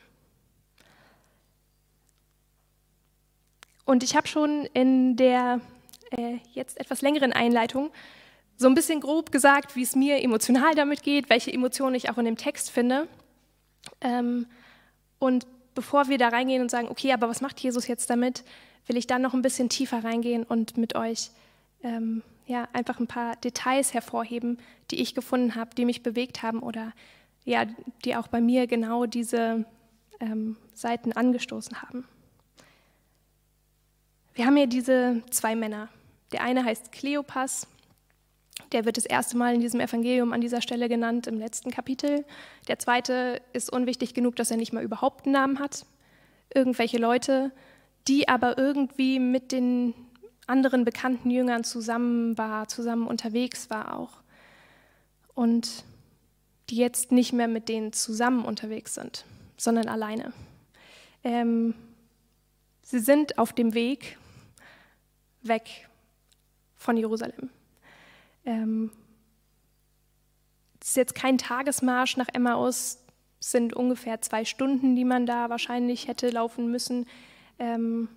Und 3.85 4.01
ich 4.01 4.15
habe 4.15 4.27
schon 4.27 4.65
in 4.73 5.15
der 5.15 5.61
äh, 6.11 6.37
jetzt 6.53 6.79
etwas 6.79 7.01
längeren 7.01 7.33
Einleitung 7.33 7.91
so 8.57 8.67
ein 8.67 8.75
bisschen 8.75 9.01
grob 9.01 9.31
gesagt, 9.31 9.75
wie 9.75 9.83
es 9.83 9.95
mir 9.95 10.21
emotional 10.23 10.75
damit 10.75 11.03
geht, 11.03 11.29
welche 11.29 11.51
Emotionen 11.51 11.95
ich 11.95 12.09
auch 12.09 12.17
in 12.17 12.25
dem 12.25 12.37
Text 12.37 12.71
finde. 12.71 13.07
Ähm, 14.01 14.47
und 15.19 15.45
bevor 15.73 16.07
wir 16.07 16.17
da 16.17 16.29
reingehen 16.29 16.61
und 16.61 16.71
sagen, 16.71 16.87
okay, 16.89 17.11
aber 17.11 17.27
was 17.27 17.41
macht 17.41 17.59
Jesus 17.59 17.87
jetzt 17.87 18.09
damit, 18.09 18.43
will 18.87 18.97
ich 18.97 19.07
dann 19.07 19.21
noch 19.21 19.33
ein 19.33 19.41
bisschen 19.41 19.69
tiefer 19.69 20.03
reingehen 20.03 20.43
und 20.43 20.77
mit 20.77 20.95
euch 20.95 21.31
ähm, 21.83 22.23
ja, 22.45 22.67
einfach 22.73 22.99
ein 22.99 23.07
paar 23.07 23.35
Details 23.37 23.93
hervorheben, 23.93 24.59
die 24.91 25.01
ich 25.01 25.15
gefunden 25.15 25.55
habe, 25.55 25.75
die 25.75 25.85
mich 25.85 26.03
bewegt 26.03 26.43
haben 26.43 26.59
oder 26.59 26.93
ja, 27.43 27.65
die 28.05 28.15
auch 28.15 28.27
bei 28.27 28.41
mir 28.41 28.67
genau 28.67 29.05
diese 29.05 29.65
ähm, 30.19 30.57
Seiten 30.73 31.11
angestoßen 31.11 31.81
haben. 31.81 32.07
Wir 34.35 34.45
haben 34.45 34.57
hier 34.57 34.67
diese 34.67 35.23
zwei 35.29 35.55
Männer. 35.55 35.87
Der 36.33 36.43
eine 36.43 36.65
heißt 36.65 36.91
Kleopas, 36.91 37.67
der 38.73 38.83
wird 38.83 38.97
das 38.97 39.05
erste 39.05 39.37
Mal 39.37 39.55
in 39.55 39.61
diesem 39.61 39.79
Evangelium 39.79 40.33
an 40.33 40.41
dieser 40.41 40.61
Stelle 40.61 40.89
genannt 40.89 41.25
im 41.25 41.39
letzten 41.39 41.71
Kapitel. 41.71 42.25
Der 42.67 42.77
zweite 42.77 43.41
ist 43.53 43.71
unwichtig 43.71 44.13
genug, 44.13 44.35
dass 44.35 44.51
er 44.51 44.57
nicht 44.57 44.73
mal 44.73 44.83
überhaupt 44.83 45.25
einen 45.25 45.33
Namen 45.33 45.59
hat. 45.59 45.85
Irgendwelche 46.53 46.97
Leute, 46.97 47.53
die 48.09 48.27
aber 48.27 48.57
irgendwie 48.57 49.19
mit 49.19 49.53
den 49.53 49.93
anderen 50.47 50.83
bekannten 50.83 51.31
Jüngern 51.31 51.63
zusammen 51.63 52.37
war, 52.37 52.67
zusammen 52.67 53.07
unterwegs 53.07 53.69
war 53.69 53.97
auch. 53.97 54.21
Und 55.33 55.85
die 56.69 56.75
jetzt 56.75 57.13
nicht 57.13 57.31
mehr 57.31 57.47
mit 57.47 57.69
denen 57.69 57.93
zusammen 57.93 58.43
unterwegs 58.43 58.95
sind, 58.95 59.23
sondern 59.55 59.87
alleine. 59.87 60.33
Ähm, 61.23 61.73
sie 62.81 62.99
sind 62.99 63.37
auf 63.37 63.53
dem 63.53 63.73
Weg 63.73 64.17
weg 65.47 65.87
von 66.75 66.97
Jerusalem. 66.97 67.49
Ähm, 68.45 68.91
es 70.81 70.89
ist 70.89 70.97
jetzt 70.97 71.15
kein 71.15 71.37
Tagesmarsch 71.37 72.17
nach 72.17 72.27
Emmaus, 72.33 72.99
es 73.39 73.51
sind 73.51 73.73
ungefähr 73.73 74.21
zwei 74.21 74.45
Stunden, 74.45 74.95
die 74.95 75.05
man 75.05 75.25
da 75.25 75.49
wahrscheinlich 75.49 76.07
hätte 76.07 76.29
laufen 76.29 76.69
müssen. 76.69 77.07
Ähm, 77.59 78.09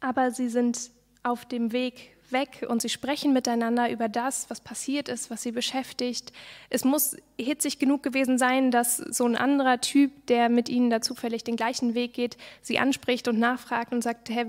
aber 0.00 0.30
sie 0.30 0.48
sind 0.48 0.90
auf 1.22 1.44
dem 1.44 1.72
Weg 1.72 2.16
weg 2.32 2.66
und 2.68 2.82
sie 2.82 2.88
sprechen 2.88 3.32
miteinander 3.32 3.90
über 3.90 4.08
das, 4.08 4.50
was 4.50 4.60
passiert 4.60 5.08
ist, 5.08 5.30
was 5.30 5.42
sie 5.42 5.52
beschäftigt. 5.52 6.32
Es 6.70 6.84
muss 6.84 7.16
hitzig 7.38 7.78
genug 7.78 8.02
gewesen 8.02 8.38
sein, 8.38 8.70
dass 8.70 8.96
so 8.96 9.24
ein 9.24 9.36
anderer 9.36 9.80
Typ, 9.80 10.26
der 10.26 10.48
mit 10.48 10.68
ihnen 10.68 10.90
da 10.90 11.00
zufällig 11.00 11.44
den 11.44 11.56
gleichen 11.56 11.94
Weg 11.94 12.14
geht, 12.14 12.36
sie 12.62 12.78
anspricht 12.78 13.28
und 13.28 13.38
nachfragt 13.38 13.92
und 13.92 14.02
sagt, 14.02 14.30
hey, 14.30 14.46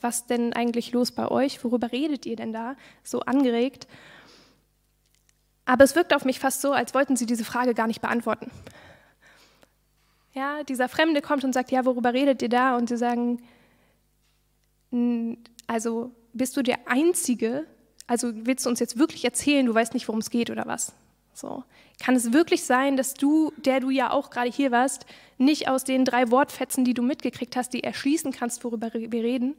was 0.00 0.26
denn 0.26 0.52
eigentlich 0.52 0.92
los 0.92 1.12
bei 1.12 1.28
euch? 1.28 1.62
Worüber 1.64 1.92
redet 1.92 2.26
ihr 2.26 2.36
denn 2.36 2.52
da? 2.52 2.76
So 3.02 3.20
angeregt. 3.20 3.86
Aber 5.64 5.84
es 5.84 5.94
wirkt 5.94 6.14
auf 6.14 6.24
mich 6.24 6.40
fast 6.40 6.60
so, 6.62 6.72
als 6.72 6.94
wollten 6.94 7.16
sie 7.16 7.26
diese 7.26 7.44
Frage 7.44 7.74
gar 7.74 7.86
nicht 7.86 8.00
beantworten. 8.00 8.50
Ja, 10.32 10.62
dieser 10.64 10.88
Fremde 10.88 11.22
kommt 11.22 11.44
und 11.44 11.52
sagt, 11.52 11.70
ja, 11.70 11.84
worüber 11.84 12.12
redet 12.12 12.42
ihr 12.42 12.48
da? 12.48 12.76
Und 12.76 12.88
sie 12.88 12.96
sagen, 12.96 13.42
also 15.66 16.12
bist 16.32 16.56
du 16.56 16.62
der 16.62 16.78
Einzige, 16.86 17.66
also 18.06 18.30
willst 18.34 18.66
du 18.66 18.70
uns 18.70 18.80
jetzt 18.80 18.98
wirklich 18.98 19.24
erzählen, 19.24 19.66
du 19.66 19.74
weißt 19.74 19.94
nicht, 19.94 20.08
worum 20.08 20.20
es 20.20 20.30
geht 20.30 20.50
oder 20.50 20.66
was? 20.66 20.92
So. 21.32 21.64
Kann 22.02 22.16
es 22.16 22.32
wirklich 22.32 22.64
sein, 22.64 22.96
dass 22.96 23.14
du, 23.14 23.52
der 23.56 23.80
du 23.80 23.90
ja 23.90 24.10
auch 24.10 24.30
gerade 24.30 24.50
hier 24.50 24.70
warst, 24.70 25.06
nicht 25.38 25.68
aus 25.68 25.84
den 25.84 26.04
drei 26.04 26.30
Wortfetzen, 26.30 26.84
die 26.84 26.94
du 26.94 27.02
mitgekriegt 27.02 27.56
hast, 27.56 27.72
die 27.72 27.84
erschließen 27.84 28.32
kannst, 28.32 28.64
worüber 28.64 28.90
wir 28.92 29.22
reden? 29.22 29.54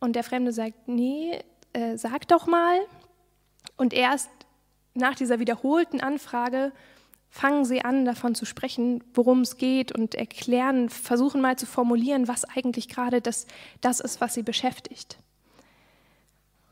Und 0.00 0.14
der 0.14 0.24
Fremde 0.24 0.52
sagt, 0.52 0.86
nee, 0.86 1.40
äh, 1.72 1.96
sag 1.96 2.28
doch 2.28 2.46
mal. 2.46 2.78
Und 3.76 3.92
erst 3.92 4.30
nach 4.94 5.14
dieser 5.14 5.38
wiederholten 5.40 6.00
Anfrage 6.00 6.72
fangen 7.34 7.64
sie 7.64 7.84
an, 7.84 8.04
davon 8.04 8.36
zu 8.36 8.44
sprechen, 8.44 9.02
worum 9.12 9.40
es 9.40 9.56
geht 9.56 9.90
und 9.90 10.14
erklären, 10.14 10.88
versuchen 10.88 11.40
mal 11.40 11.58
zu 11.58 11.66
formulieren, 11.66 12.28
was 12.28 12.44
eigentlich 12.44 12.88
gerade 12.88 13.20
das, 13.20 13.48
das 13.80 13.98
ist, 13.98 14.20
was 14.20 14.34
sie 14.34 14.44
beschäftigt. 14.44 15.18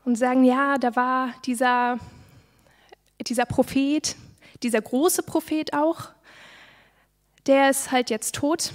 Und 0.05 0.15
sagen, 0.15 0.45
ja, 0.45 0.77
da 0.77 0.95
war 0.95 1.33
dieser, 1.45 1.99
dieser 3.19 3.43
Prophet, 3.45 4.15
dieser 4.63 4.81
große 4.81 5.23
Prophet 5.23 5.73
auch, 5.73 6.11
der 7.45 7.69
ist 7.69 7.91
halt 7.91 8.09
jetzt 8.09 8.33
tot 8.35 8.71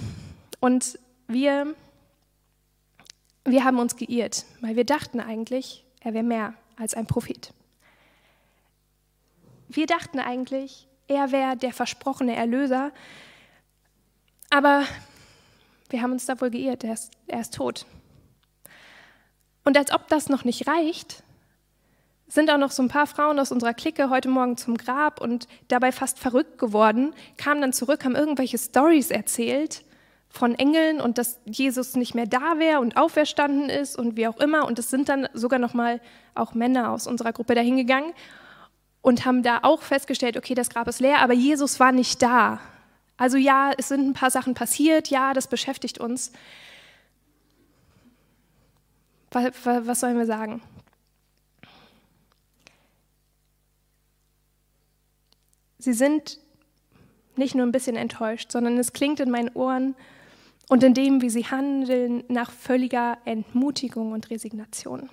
und 0.59 0.99
wir, 1.27 1.73
wir 3.45 3.63
haben 3.63 3.79
uns 3.79 3.95
geirrt, 3.95 4.45
weil 4.61 4.75
wir 4.75 4.85
dachten 4.85 5.19
eigentlich, 5.19 5.83
er 6.01 6.13
wäre 6.13 6.23
mehr 6.23 6.53
als 6.75 6.93
ein 6.93 7.07
Prophet. 7.07 7.51
Wir 9.69 9.87
dachten 9.87 10.19
eigentlich, 10.19 10.85
er 11.09 11.31
wäre 11.31 11.57
der 11.57 11.73
versprochene 11.73 12.35
Erlöser. 12.35 12.91
Aber 14.49 14.83
wir 15.89 16.01
haben 16.01 16.13
uns 16.13 16.25
da 16.25 16.39
wohl 16.39 16.51
geirrt, 16.51 16.83
er 16.83 16.93
ist, 16.93 17.11
er 17.27 17.41
ist 17.41 17.55
tot. 17.55 17.85
Und 19.65 19.77
als 19.77 19.91
ob 19.91 20.07
das 20.07 20.29
noch 20.29 20.45
nicht 20.45 20.67
reicht, 20.67 21.23
sind 22.27 22.51
auch 22.51 22.57
noch 22.57 22.71
so 22.71 22.83
ein 22.83 22.89
paar 22.89 23.07
Frauen 23.07 23.39
aus 23.39 23.51
unserer 23.51 23.73
Clique 23.73 24.11
heute 24.11 24.29
Morgen 24.29 24.55
zum 24.55 24.77
Grab 24.77 25.19
und 25.19 25.47
dabei 25.67 25.91
fast 25.91 26.19
verrückt 26.19 26.59
geworden, 26.59 27.13
kamen 27.37 27.61
dann 27.61 27.73
zurück, 27.73 28.05
haben 28.05 28.15
irgendwelche 28.15 28.59
Stories 28.59 29.09
erzählt 29.09 29.83
von 30.29 30.53
Engeln 30.53 31.01
und 31.01 31.17
dass 31.17 31.39
Jesus 31.45 31.95
nicht 31.95 32.13
mehr 32.13 32.27
da 32.27 32.59
wäre 32.59 32.81
und 32.81 32.97
auferstanden 32.97 33.69
ist 33.69 33.97
und 33.97 34.15
wie 34.15 34.27
auch 34.27 34.37
immer. 34.37 34.67
Und 34.67 34.77
es 34.77 34.91
sind 34.91 35.09
dann 35.09 35.27
sogar 35.33 35.57
noch 35.57 35.73
mal 35.73 35.99
auch 36.35 36.53
Männer 36.53 36.91
aus 36.91 37.07
unserer 37.07 37.33
Gruppe 37.33 37.55
dahingegangen 37.55 38.13
und 39.01 39.25
haben 39.25 39.43
da 39.43 39.59
auch 39.63 39.81
festgestellt, 39.81 40.37
okay, 40.37 40.55
das 40.55 40.69
Grab 40.69 40.87
ist 40.87 40.99
leer, 40.99 41.19
aber 41.19 41.33
Jesus 41.33 41.79
war 41.79 41.91
nicht 41.91 42.21
da. 42.21 42.59
Also 43.17 43.37
ja, 43.37 43.71
es 43.77 43.89
sind 43.89 44.07
ein 44.07 44.13
paar 44.13 44.31
Sachen 44.31 44.53
passiert, 44.53 45.09
ja, 45.09 45.33
das 45.33 45.47
beschäftigt 45.47 45.99
uns. 45.99 46.31
Was 49.31 49.99
sollen 49.99 50.17
wir 50.17 50.25
sagen? 50.25 50.61
Sie 55.77 55.93
sind 55.93 56.39
nicht 57.35 57.55
nur 57.55 57.65
ein 57.65 57.71
bisschen 57.71 57.95
enttäuscht, 57.95 58.51
sondern 58.51 58.77
es 58.77 58.91
klingt 58.91 59.19
in 59.21 59.31
meinen 59.31 59.49
Ohren 59.49 59.95
und 60.67 60.83
in 60.83 60.93
dem, 60.93 61.21
wie 61.21 61.29
sie 61.29 61.45
handeln, 61.45 62.23
nach 62.27 62.51
völliger 62.51 63.17
Entmutigung 63.25 64.11
und 64.11 64.29
Resignation. 64.29 65.09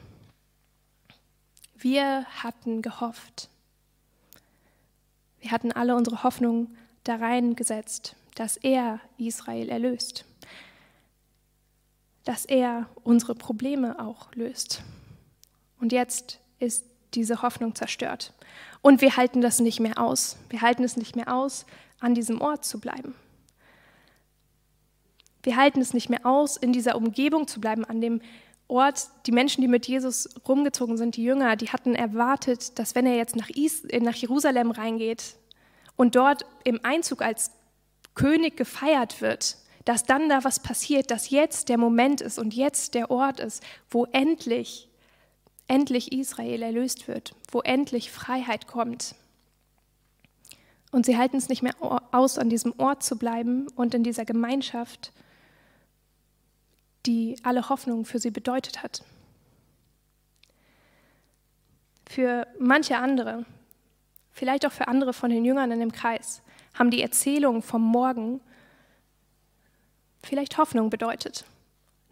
Wir 1.76 2.25
hatten 2.43 2.83
gehofft, 2.83 3.49
wir 5.47 5.53
hatten 5.53 5.71
alle 5.71 5.95
unsere 5.95 6.25
Hoffnung 6.25 6.75
da 7.05 7.15
reingesetzt, 7.15 8.17
dass 8.35 8.57
er 8.57 8.99
Israel 9.17 9.69
erlöst, 9.69 10.25
dass 12.25 12.47
er 12.47 12.88
unsere 13.05 13.37
Probleme 13.37 14.00
auch 14.00 14.35
löst. 14.35 14.83
Und 15.79 15.93
jetzt 15.93 16.41
ist 16.59 16.85
diese 17.15 17.43
Hoffnung 17.43 17.76
zerstört. 17.76 18.33
Und 18.83 19.03
wir 19.03 19.17
halten 19.17 19.41
das 19.41 19.61
nicht 19.61 19.79
mehr 19.79 19.99
aus. 19.99 20.37
Wir 20.50 20.62
halten 20.62 20.83
es 20.83 20.97
nicht 20.97 21.15
mehr 21.15 21.33
aus, 21.33 21.65
an 22.00 22.17
diesem 22.17 22.41
Ort 22.41 22.65
zu 22.65 22.81
bleiben. 22.81 23.15
Wir 25.45 25.55
halten 25.55 25.81
es 25.81 25.95
nicht 25.95 26.11
mehr 26.11 26.26
aus, 26.26 26.57
in 26.57 26.73
dieser 26.73 26.97
Umgebung 26.97 27.47
zu 27.47 27.61
bleiben, 27.61 27.85
an 27.85 28.00
dem 28.00 28.21
Ort, 28.68 29.08
die 29.26 29.32
Menschen, 29.32 29.61
die 29.61 29.68
mit 29.68 29.87
Jesus 29.87 30.28
rumgezogen 30.46 30.96
sind, 30.96 31.16
die 31.16 31.23
Jünger, 31.23 31.56
die 31.56 31.68
hatten 31.68 31.94
erwartet, 31.94 32.78
dass 32.78 32.94
wenn 32.94 33.06
er 33.06 33.16
jetzt 33.16 33.37
nach, 33.37 33.49
Is 33.50 33.85
äh, 33.85 34.00
nach 34.00 34.14
Jerusalem 34.14 34.70
reingeht 34.73 35.37
und 35.96 36.16
dort 36.16 36.44
im 36.64 36.80
Einzug 36.82 37.23
als 37.23 37.52
König 38.14 38.56
gefeiert 38.56 39.20
wird, 39.20 39.56
dass 39.85 40.04
dann 40.04 40.28
da 40.28 40.42
was 40.42 40.58
passiert, 40.58 41.12
dass 41.12 41.30
jetzt 41.30 41.68
der 41.68 41.78
Moment 41.78 42.20
ist 42.20 42.40
und 42.40 42.54
jetzt 42.54 42.94
der 42.94 43.11
Ort 43.11 43.38
ist, 43.38 43.62
wo 43.88 44.06
endlich, 44.06 44.88
endlich 45.68 46.11
Israel 46.11 46.62
erlöst 46.62 47.06
wird, 47.06 47.35
wo 47.52 47.61
endlich 47.61 48.11
Freiheit 48.11 48.66
kommt. 48.66 49.14
Und 50.90 51.06
sie 51.06 51.16
halten 51.16 51.37
es 51.37 51.49
nicht 51.49 51.62
mehr 51.62 51.75
aus, 52.11 52.37
an 52.37 52.50
diesem 52.50 52.75
Ort 52.78 53.04
zu 53.04 53.16
bleiben 53.16 53.68
und 53.76 53.94
in 53.94 54.02
dieser 54.02 54.25
Gemeinschaft 54.25 55.12
die 57.07 57.37
alle 57.43 57.69
Hoffnung 57.69 58.05
für 58.05 58.19
sie 58.19 58.31
bedeutet 58.31 58.83
hat. 58.83 59.05
Für 62.09 62.47
manche 62.59 62.99
andere, 62.99 63.45
vielleicht 64.33 64.67
auch 64.67 64.73
für 64.73 64.89
andere 64.89 65.13
von 65.13 65.31
den 65.31 65.45
Jüngern 65.45 65.71
in 65.71 65.81
dem 65.81 65.93
Kreis, 65.93 66.43
haben 66.75 66.91
die 66.91 67.03
Erzählungen 67.03 67.63
vom 67.63 67.83
Morgen 67.83 68.41
vielleicht 70.23 70.59
Hoffnung 70.59 70.91
bedeutet, 70.91 71.45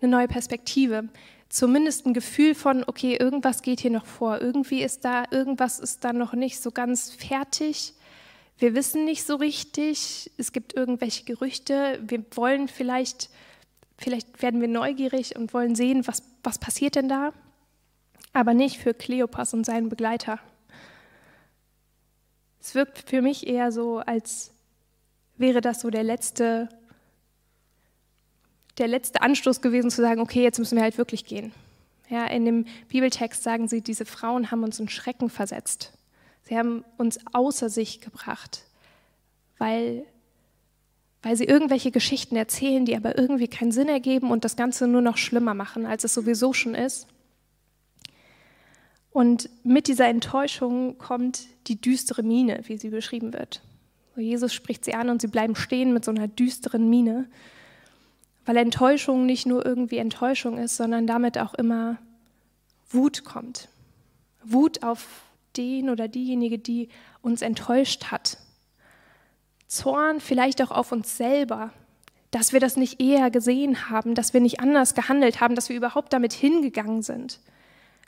eine 0.01 0.11
neue 0.11 0.29
Perspektive, 0.29 1.09
zumindest 1.49 2.07
ein 2.07 2.15
Gefühl 2.15 2.55
von, 2.55 2.85
okay, 2.87 3.17
irgendwas 3.17 3.63
geht 3.63 3.81
hier 3.81 3.91
noch 3.91 4.07
vor, 4.07 4.41
irgendwie 4.41 4.83
ist 4.83 5.05
da, 5.05 5.25
irgendwas 5.31 5.79
ist 5.79 6.05
da 6.05 6.13
noch 6.13 6.33
nicht 6.33 6.61
so 6.61 6.71
ganz 6.71 7.11
fertig. 7.11 7.95
Wir 8.59 8.75
wissen 8.75 9.05
nicht 9.05 9.25
so 9.25 9.37
richtig, 9.37 10.31
es 10.37 10.53
gibt 10.53 10.75
irgendwelche 10.75 11.25
Gerüchte, 11.25 12.01
wir 12.03 12.25
wollen 12.35 12.69
vielleicht, 12.69 13.31
vielleicht 13.97 14.43
werden 14.43 14.61
wir 14.61 14.69
neugierig 14.69 15.37
und 15.37 15.53
wollen 15.55 15.75
sehen, 15.75 16.07
was, 16.07 16.23
was 16.43 16.59
passiert 16.59 16.97
denn 16.97 17.09
da, 17.09 17.33
aber 18.33 18.55
nicht 18.55 18.79
für 18.79 18.95
Kleopas 18.95 19.55
und 19.55 19.65
seinen 19.65 19.89
Begleiter. 19.89 20.39
Es 22.61 22.75
wirkt 22.75 23.09
für 23.09 23.23
mich 23.23 23.47
eher 23.47 23.73
so, 23.73 23.99
als 23.99 24.53
wäre 25.37 25.61
das 25.61 25.81
so 25.81 25.91
der 25.91 26.03
letzte 26.03 26.69
der 28.79 28.89
letzte 28.89 29.23
Anstoß 29.23 29.61
gewesen 29.61 29.91
zu 29.91 30.03
sagen, 30.03 30.21
okay, 30.21 30.43
jetzt 30.43 30.59
müssen 30.59 30.77
wir 30.77 30.83
halt 30.83 30.99
wirklich 30.99 31.25
gehen. 31.25 31.53
Ja, 32.09 32.27
in 32.27 32.45
dem 32.45 32.67
Bibeltext 32.89 33.43
sagen 33.43 33.69
sie, 33.69 33.81
diese 33.81 34.05
Frauen 34.05 34.51
haben 34.51 34.63
uns 34.63 34.79
in 34.79 34.89
Schrecken 34.89 35.31
versetzt. 35.31 35.93
Sie 36.43 36.59
haben 36.59 36.85
uns 36.99 37.19
außer 37.33 37.71
sich 37.71 38.01
gebracht, 38.01 38.65
weil, 39.59 40.05
weil 41.25 41.37
sie 41.37 41.45
irgendwelche 41.45 41.90
Geschichten 41.90 42.37
erzählen, 42.37 42.85
die 42.85 42.97
aber 42.97 43.19
irgendwie 43.19 43.49
keinen 43.49 43.73
Sinn 43.73 43.88
ergeben 43.88 44.31
und 44.31 44.45
das 44.45 44.57
Ganze 44.57 44.87
nur 44.87 45.02
noch 45.02 45.16
schlimmer 45.16 45.54
machen, 45.54 45.87
als 45.87 46.04
es 46.04 46.14
sowieso 46.14 46.52
schon 46.52 46.75
ist. 46.75 47.09
Und 49.11 49.49
mit 49.64 49.88
dieser 49.88 50.07
Enttäuschung 50.07 50.99
kommt 50.99 51.47
die 51.66 51.81
düstere 51.81 52.23
Miene, 52.23 52.61
wie 52.66 52.76
sie 52.76 52.90
beschrieben 52.90 53.33
wird. 53.33 53.62
Jesus 54.16 54.52
spricht 54.52 54.85
sie 54.85 54.95
an 54.95 55.09
und 55.09 55.21
sie 55.21 55.28
bleiben 55.28 55.57
stehen 55.57 55.93
mit 55.93 56.04
so 56.04 56.12
einer 56.12 56.28
düsteren 56.28 56.88
Miene 56.88 57.28
weil 58.45 58.57
Enttäuschung 58.57 59.26
nicht 59.26 59.47
nur 59.47 59.64
irgendwie 59.64 59.99
Enttäuschung 59.99 60.59
ist, 60.59 60.76
sondern 60.76 61.07
damit 61.07 61.38
auch 61.38 61.54
immer 61.54 61.99
Wut 62.90 63.25
kommt. 63.25 63.69
Wut 64.43 64.83
auf 64.83 65.23
den 65.57 65.88
oder 65.88 66.09
diejenige, 66.09 66.59
die 66.59 66.88
uns 67.23 67.43
enttäuscht 67.43 68.07
hat. 68.07 68.38
Zorn 69.75 70.21
vielleicht 70.21 70.62
auch 70.62 70.71
auf 70.71 70.93
uns 70.93 71.16
selber, 71.16 71.73
dass 72.31 72.52
wir 72.52 72.61
das 72.61 72.76
nicht 72.76 73.00
eher 73.00 73.31
gesehen 73.31 73.90
haben, 73.90 74.14
dass 74.14 74.33
wir 74.33 74.40
nicht 74.40 74.61
anders 74.61 74.95
gehandelt 74.95 75.40
haben, 75.40 75.54
dass 75.54 75.69
wir 75.69 75.76
überhaupt 75.76 76.12
damit 76.12 76.33
hingegangen 76.33 77.02
sind. 77.02 77.40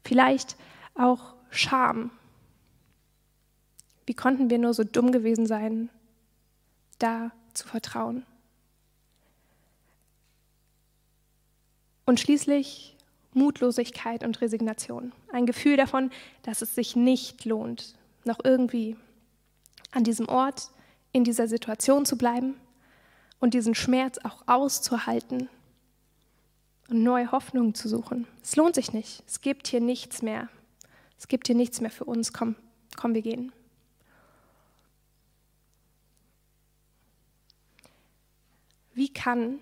Vielleicht 0.05 0.57
auch 0.95 1.35
Scham. 1.51 2.11
Wie 4.07 4.15
konnten 4.15 4.51
wir 4.51 4.59
nur 4.59 4.75
so 4.75 4.85
dumm 4.85 5.13
gewesen 5.13 5.47
sein, 5.47 5.91
da 6.99 7.33
zu 7.55 7.67
vertrauen? 7.67 8.25
Und 12.05 12.21
schließlich 12.21 12.97
Mutlosigkeit 13.33 14.25
und 14.25 14.41
Resignation. 14.41 15.13
Ein 15.33 15.47
Gefühl 15.47 15.77
davon, 15.77 16.11
dass 16.43 16.63
es 16.63 16.75
sich 16.75 16.97
nicht 16.97 17.45
lohnt, 17.45 17.95
noch 18.25 18.39
irgendwie 18.45 18.97
an 19.91 20.05
diesem 20.05 20.29
Ort, 20.29 20.71
in 21.17 21.25
dieser 21.25 21.49
Situation 21.49 22.05
zu 22.05 22.19
bleiben 22.19 22.57
und 23.41 23.55
diesen 23.55 23.75
Schmerz 23.75 24.19
auch 24.23 24.43
auszuhalten 24.47 25.49
und 26.91 27.03
neue 27.03 27.33
Hoffnungen 27.33 27.75
zu 27.75 27.89
suchen. 27.89 28.27
Es 28.43 28.55
lohnt 28.55 28.75
sich 28.75 28.93
nicht. 28.93 29.25
Es 29.27 29.41
gibt 29.41 29.67
hier 29.67 29.81
nichts 29.81 30.21
mehr. 30.21 30.51
Es 31.17 31.27
gibt 31.27 31.47
hier 31.47 31.57
nichts 31.57 31.81
mehr 31.81 31.91
für 31.91 32.05
uns. 32.05 32.35
Komm, 32.35 32.55
komm, 32.97 33.15
wir 33.15 33.23
gehen. 33.23 33.51
Wie 38.93 39.09
kann 39.09 39.59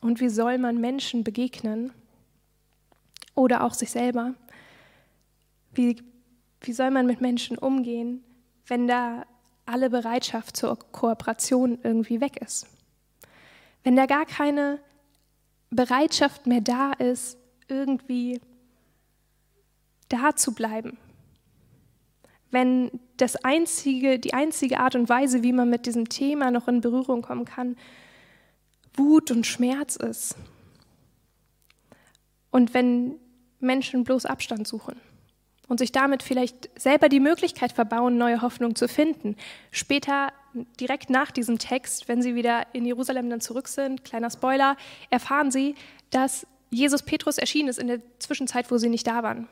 und 0.00 0.20
wie 0.20 0.30
soll 0.30 0.56
man 0.56 0.80
Menschen 0.80 1.22
begegnen 1.22 1.92
oder 3.34 3.62
auch 3.62 3.74
sich 3.74 3.90
selber? 3.90 4.34
Wie, 5.74 6.02
wie 6.62 6.72
soll 6.72 6.90
man 6.90 7.04
mit 7.04 7.20
Menschen 7.20 7.58
umgehen, 7.58 8.24
wenn 8.66 8.88
da 8.88 9.26
alle 9.68 9.90
Bereitschaft 9.90 10.56
zur 10.56 10.78
Kooperation 10.92 11.78
irgendwie 11.82 12.20
weg 12.20 12.40
ist? 12.42 12.66
Wenn 13.84 13.96
da 13.96 14.06
gar 14.06 14.26
keine 14.26 14.80
Bereitschaft 15.70 16.46
mehr 16.46 16.60
da 16.60 16.92
ist, 16.92 17.38
irgendwie 17.68 18.40
da 20.08 20.34
zu 20.34 20.54
bleiben. 20.54 20.96
Wenn 22.50 22.90
das 23.18 23.36
einzige, 23.36 24.18
die 24.18 24.32
einzige 24.32 24.80
Art 24.80 24.94
und 24.94 25.08
Weise, 25.08 25.42
wie 25.42 25.52
man 25.52 25.68
mit 25.68 25.84
diesem 25.84 26.08
Thema 26.08 26.50
noch 26.50 26.66
in 26.66 26.80
Berührung 26.80 27.20
kommen 27.20 27.44
kann, 27.44 27.76
Wut 28.94 29.30
und 29.30 29.46
Schmerz 29.46 29.96
ist. 29.96 30.34
Und 32.50 32.72
wenn 32.72 33.16
Menschen 33.60 34.04
bloß 34.04 34.24
Abstand 34.24 34.66
suchen 34.66 34.98
und 35.68 35.78
sich 35.78 35.92
damit 35.92 36.22
vielleicht 36.22 36.70
selber 36.78 37.08
die 37.08 37.20
Möglichkeit 37.20 37.72
verbauen, 37.72 38.18
neue 38.18 38.42
Hoffnung 38.42 38.74
zu 38.74 38.88
finden. 38.88 39.36
Später, 39.70 40.32
direkt 40.80 41.10
nach 41.10 41.30
diesem 41.30 41.58
Text, 41.58 42.08
wenn 42.08 42.22
sie 42.22 42.34
wieder 42.34 42.66
in 42.72 42.84
Jerusalem 42.84 43.30
dann 43.30 43.40
zurück 43.40 43.68
sind, 43.68 44.04
kleiner 44.04 44.30
Spoiler, 44.30 44.76
erfahren 45.10 45.50
sie, 45.50 45.74
dass 46.10 46.46
Jesus 46.70 47.02
Petrus 47.02 47.38
erschienen 47.38 47.68
ist 47.68 47.78
in 47.78 47.86
der 47.86 48.00
Zwischenzeit, 48.18 48.70
wo 48.70 48.78
sie 48.78 48.88
nicht 48.88 49.06
da 49.06 49.22
waren. 49.22 49.48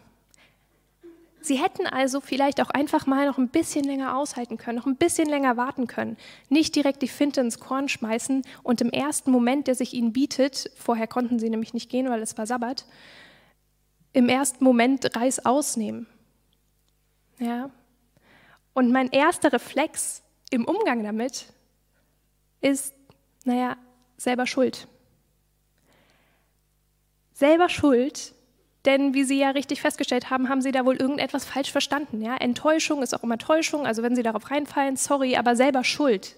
Sie 1.46 1.62
hätten 1.62 1.86
also 1.86 2.20
vielleicht 2.20 2.60
auch 2.60 2.70
einfach 2.70 3.06
mal 3.06 3.26
noch 3.26 3.38
ein 3.38 3.48
bisschen 3.48 3.84
länger 3.84 4.16
aushalten 4.16 4.56
können, 4.56 4.78
noch 4.78 4.86
ein 4.86 4.96
bisschen 4.96 5.28
länger 5.28 5.56
warten 5.56 5.86
können. 5.86 6.16
Nicht 6.48 6.74
direkt 6.74 7.02
die 7.02 7.08
Finte 7.08 7.40
ins 7.40 7.60
Korn 7.60 7.88
schmeißen 7.88 8.42
und 8.64 8.80
im 8.80 8.90
ersten 8.90 9.30
Moment, 9.30 9.68
der 9.68 9.76
sich 9.76 9.94
ihnen 9.94 10.12
bietet, 10.12 10.72
vorher 10.74 11.06
konnten 11.06 11.38
sie 11.38 11.48
nämlich 11.48 11.72
nicht 11.72 11.88
gehen, 11.88 12.10
weil 12.10 12.20
es 12.20 12.36
war 12.36 12.48
Sabbat, 12.48 12.84
im 14.16 14.30
ersten 14.30 14.64
Moment 14.64 15.14
Reis 15.14 15.44
ausnehmen. 15.44 16.06
Ja? 17.38 17.68
Und 18.72 18.90
mein 18.90 19.10
erster 19.10 19.52
Reflex 19.52 20.22
im 20.48 20.64
Umgang 20.64 21.04
damit 21.04 21.52
ist, 22.62 22.94
naja, 23.44 23.76
selber 24.16 24.46
schuld. 24.46 24.88
Selber 27.34 27.68
schuld, 27.68 28.34
denn 28.86 29.12
wie 29.12 29.24
Sie 29.24 29.38
ja 29.38 29.50
richtig 29.50 29.82
festgestellt 29.82 30.30
haben, 30.30 30.48
haben 30.48 30.62
Sie 30.62 30.72
da 30.72 30.86
wohl 30.86 30.96
irgendetwas 30.96 31.44
falsch 31.44 31.70
verstanden. 31.70 32.22
Ja? 32.22 32.36
Enttäuschung 32.36 33.02
ist 33.02 33.12
auch 33.12 33.22
immer 33.22 33.36
Täuschung, 33.36 33.86
also 33.86 34.02
wenn 34.02 34.16
Sie 34.16 34.22
darauf 34.22 34.50
reinfallen, 34.50 34.96
sorry, 34.96 35.36
aber 35.36 35.56
selber 35.56 35.84
schuld. 35.84 36.36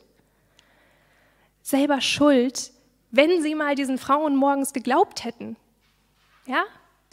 Selber 1.62 2.00
schuld, 2.00 2.72
wenn 3.12 3.40
Sie 3.40 3.54
mal 3.54 3.76
diesen 3.76 3.98
Frauen 3.98 4.34
morgens 4.34 4.72
geglaubt 4.72 5.22
hätten. 5.22 5.54
Ja? 6.46 6.64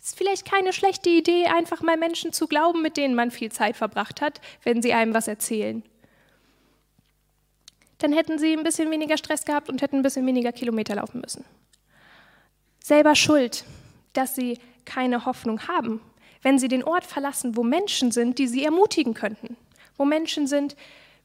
Ist 0.05 0.19
vielleicht 0.19 0.45
keine 0.45 0.71
schlechte 0.71 1.09
Idee, 1.09 1.47
einfach 1.47 1.81
mal 1.81 1.97
Menschen 1.97 2.31
zu 2.31 2.45
glauben, 2.45 2.83
mit 2.83 2.95
denen 2.95 3.15
man 3.15 3.31
viel 3.31 3.51
Zeit 3.51 3.75
verbracht 3.75 4.21
hat, 4.21 4.39
wenn 4.63 4.83
sie 4.83 4.93
einem 4.93 5.15
was 5.15 5.27
erzählen. 5.27 5.81
Dann 7.97 8.13
hätten 8.13 8.37
sie 8.37 8.53
ein 8.53 8.63
bisschen 8.63 8.91
weniger 8.91 9.17
Stress 9.17 9.45
gehabt 9.45 9.67
und 9.67 9.81
hätten 9.81 9.95
ein 9.95 10.03
bisschen 10.03 10.27
weniger 10.27 10.51
Kilometer 10.51 10.93
laufen 10.93 11.21
müssen. 11.21 11.43
Selber 12.83 13.15
schuld, 13.15 13.65
dass 14.13 14.35
sie 14.35 14.59
keine 14.85 15.25
Hoffnung 15.25 15.67
haben, 15.67 16.01
wenn 16.43 16.59
sie 16.59 16.67
den 16.67 16.83
Ort 16.83 17.03
verlassen, 17.03 17.57
wo 17.57 17.63
Menschen 17.63 18.11
sind, 18.11 18.37
die 18.37 18.47
sie 18.47 18.63
ermutigen 18.63 19.15
könnten, 19.15 19.57
wo 19.97 20.05
Menschen 20.05 20.45
sind, 20.45 20.75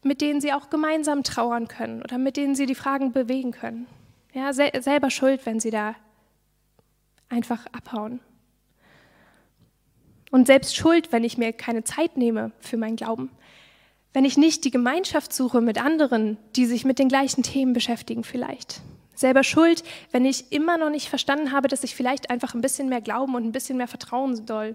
mit 0.03 0.23
denen 0.23 0.41
sie 0.41 0.55
auch 0.55 0.71
gemeinsam 0.71 1.23
trauern 1.23 1.69
können 1.69 2.01
oder 2.01 2.17
mit 2.17 2.39
denen 2.39 2.55
sie 2.55 2.65
die 2.65 2.75
Fragen 2.75 3.13
bewegen 3.13 3.51
können. 3.51 3.87
Ja, 4.33 4.55
sel 4.55 4.71
selber 4.81 5.11
schuld, 5.11 5.45
wenn 5.45 5.61
sie 5.61 5.71
da 5.71 5.97
einfach 7.29 7.67
abhauen. 7.73 8.21
Und 10.31 10.47
selbst 10.47 10.77
schuld, 10.77 11.13
wenn 11.13 11.25
ich 11.25 11.39
mir 11.39 11.53
keine 11.53 11.85
Zeit 11.85 12.17
nehme 12.17 12.53
für 12.61 12.77
meinen 12.77 12.97
Glauben. 12.97 13.31
Wenn 14.13 14.25
ich 14.25 14.37
nicht 14.37 14.65
die 14.65 14.71
Gemeinschaft 14.71 15.33
suche 15.33 15.61
mit 15.61 15.83
anderen, 15.83 16.37
die 16.57 16.67
sich 16.67 16.85
mit 16.85 16.99
den 16.99 17.09
gleichen 17.09 17.43
Themen 17.43 17.73
beschäftigen 17.73 18.25
vielleicht 18.25 18.83
selber 19.21 19.45
schuld, 19.45 19.85
wenn 20.11 20.25
ich 20.25 20.51
immer 20.51 20.79
noch 20.79 20.91
nicht 20.91 21.09
verstanden 21.09 21.53
habe, 21.53 21.69
dass 21.69 21.85
ich 21.85 21.95
vielleicht 21.95 22.31
einfach 22.31 22.55
ein 22.55 22.63
bisschen 22.63 22.89
mehr 22.89 23.03
glauben 23.03 23.35
und 23.35 23.45
ein 23.45 23.53
bisschen 23.53 23.77
mehr 23.77 23.87
vertrauen 23.87 24.47
soll. 24.47 24.75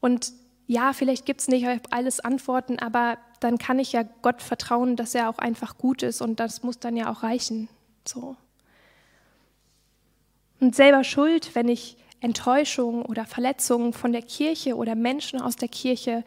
Und 0.00 0.32
ja, 0.66 0.92
vielleicht 0.92 1.26
gibt 1.26 1.42
es 1.42 1.48
nicht 1.48 1.66
alles 1.90 2.20
Antworten, 2.20 2.78
aber 2.78 3.18
dann 3.40 3.58
kann 3.58 3.78
ich 3.78 3.92
ja 3.92 4.04
Gott 4.22 4.42
vertrauen, 4.42 4.96
dass 4.96 5.14
er 5.14 5.28
auch 5.28 5.38
einfach 5.38 5.78
gut 5.78 6.02
ist 6.02 6.20
und 6.20 6.40
das 6.40 6.62
muss 6.62 6.78
dann 6.78 6.96
ja 6.96 7.10
auch 7.10 7.22
reichen. 7.22 7.68
So. 8.06 8.36
Und 10.60 10.74
selber 10.74 11.04
schuld, 11.04 11.54
wenn 11.54 11.68
ich 11.68 11.96
Enttäuschung 12.20 13.04
oder 13.04 13.24
Verletzungen 13.24 13.92
von 13.92 14.12
der 14.12 14.22
Kirche 14.22 14.76
oder 14.76 14.94
Menschen 14.94 15.40
aus 15.40 15.56
der 15.56 15.68
Kirche 15.68 16.24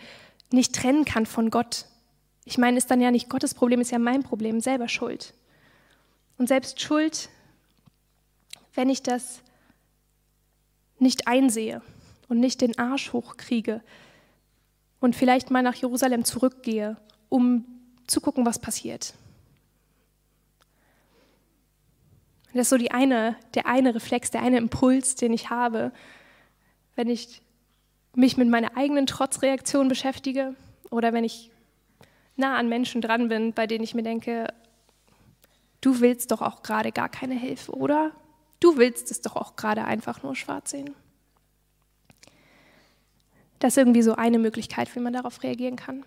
nicht 0.51 0.75
trennen 0.75 1.05
kann 1.05 1.25
von 1.25 1.49
Gott. 1.49 1.85
Ich 2.45 2.57
meine, 2.57 2.77
ist 2.77 2.89
dann 2.91 3.01
ja 3.01 3.11
nicht 3.11 3.29
Gottes 3.29 3.53
Problem, 3.53 3.81
ist 3.81 3.91
ja 3.91 3.99
mein 3.99 4.23
Problem, 4.23 4.61
selber 4.61 4.87
schuld 4.87 5.33
und 6.41 6.47
selbst 6.47 6.81
Schuld, 6.81 7.29
wenn 8.73 8.89
ich 8.89 9.03
das 9.03 9.41
nicht 10.97 11.27
einsehe 11.27 11.83
und 12.29 12.39
nicht 12.39 12.61
den 12.61 12.79
Arsch 12.79 13.13
hochkriege 13.13 13.83
und 14.99 15.15
vielleicht 15.15 15.51
mal 15.51 15.61
nach 15.61 15.75
Jerusalem 15.75 16.25
zurückgehe, 16.25 16.97
um 17.29 17.63
zu 18.07 18.21
gucken, 18.21 18.43
was 18.43 18.57
passiert. 18.57 19.13
Das 22.53 22.63
ist 22.63 22.69
so 22.69 22.77
die 22.77 22.91
eine, 22.91 23.35
der 23.53 23.65
eine 23.65 23.95
Reflex, 23.95 24.31
der 24.31 24.41
eine 24.41 24.57
Impuls, 24.57 25.15
den 25.15 25.33
ich 25.33 25.49
habe, 25.49 25.91
wenn 26.95 27.09
ich 27.09 27.41
mich 28.13 28.37
mit 28.37 28.49
meiner 28.49 28.75
eigenen 28.75 29.05
Trotzreaktion 29.05 29.87
beschäftige 29.87 30.55
oder 30.89 31.13
wenn 31.13 31.23
ich 31.23 31.49
nah 32.35 32.57
an 32.57 32.67
Menschen 32.67 33.01
dran 33.01 33.29
bin, 33.29 33.53
bei 33.53 33.67
denen 33.67 33.83
ich 33.83 33.95
mir 33.95 34.03
denke, 34.03 34.47
du 35.79 36.01
willst 36.01 36.31
doch 36.31 36.41
auch 36.41 36.63
gerade 36.63 36.91
gar 36.91 37.09
keine 37.09 37.35
Hilfe, 37.35 37.71
oder? 37.73 38.11
Du 38.59 38.77
willst 38.77 39.11
es 39.11 39.21
doch 39.21 39.35
auch 39.35 39.55
gerade 39.55 39.85
einfach 39.85 40.21
nur 40.23 40.35
schwarz 40.35 40.71
sehen. 40.71 40.93
Das 43.59 43.73
ist 43.73 43.77
irgendwie 43.77 44.01
so 44.01 44.15
eine 44.15 44.39
Möglichkeit, 44.39 44.93
wie 44.95 44.99
man 44.99 45.13
darauf 45.13 45.43
reagieren 45.43 45.75
kann. 45.75 46.03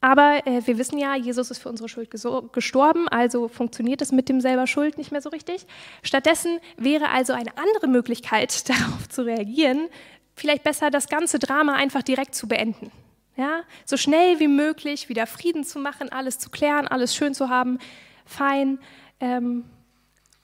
Aber 0.00 0.46
äh, 0.46 0.66
wir 0.66 0.78
wissen 0.78 0.98
ja, 0.98 1.16
Jesus 1.16 1.50
ist 1.50 1.58
für 1.58 1.68
unsere 1.68 1.88
Schuld 1.88 2.10
gestorben, 2.10 3.08
also 3.08 3.48
funktioniert 3.48 4.02
es 4.02 4.12
mit 4.12 4.28
dem 4.28 4.40
selber 4.40 4.66
Schuld 4.66 4.98
nicht 4.98 5.10
mehr 5.10 5.22
so 5.22 5.30
richtig. 5.30 5.66
Stattdessen 6.02 6.58
wäre 6.76 7.08
also 7.08 7.32
eine 7.32 7.56
andere 7.56 7.88
Möglichkeit, 7.88 8.68
darauf 8.68 9.08
zu 9.08 9.22
reagieren, 9.22 9.88
vielleicht 10.34 10.64
besser 10.64 10.90
das 10.90 11.08
ganze 11.08 11.38
Drama 11.38 11.74
einfach 11.74 12.02
direkt 12.02 12.34
zu 12.34 12.46
beenden. 12.46 12.92
Ja? 13.36 13.62
So 13.84 13.96
schnell 13.96 14.38
wie 14.38 14.48
möglich 14.48 15.08
wieder 15.08 15.26
Frieden 15.26 15.64
zu 15.64 15.78
machen, 15.78 16.10
alles 16.10 16.38
zu 16.38 16.50
klären, 16.50 16.86
alles 16.86 17.14
schön 17.14 17.34
zu 17.34 17.48
haben, 17.48 17.78
fein. 18.26 18.78
Ähm, 19.20 19.64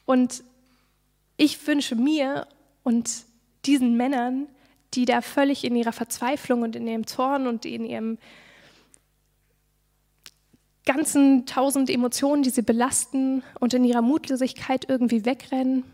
und 0.06 0.42
ich 1.36 1.66
wünsche 1.66 1.94
mir 1.94 2.46
und 2.82 3.10
diesen 3.64 3.96
Männern, 3.96 4.48
die 4.94 5.04
da 5.04 5.20
völlig 5.20 5.64
in 5.64 5.76
ihrer 5.76 5.92
Verzweiflung 5.92 6.62
und 6.62 6.76
in 6.76 6.86
ihrem 6.86 7.06
Zorn 7.06 7.46
und 7.46 7.64
in 7.64 7.84
ihrem 7.84 8.18
ganzen 10.84 11.46
tausend 11.46 11.90
Emotionen, 11.90 12.42
die 12.42 12.50
sie 12.50 12.62
belasten 12.62 13.42
und 13.60 13.74
in 13.74 13.84
ihrer 13.84 14.02
Mutlosigkeit 14.02 14.88
irgendwie 14.88 15.24
wegrennen, 15.24 15.84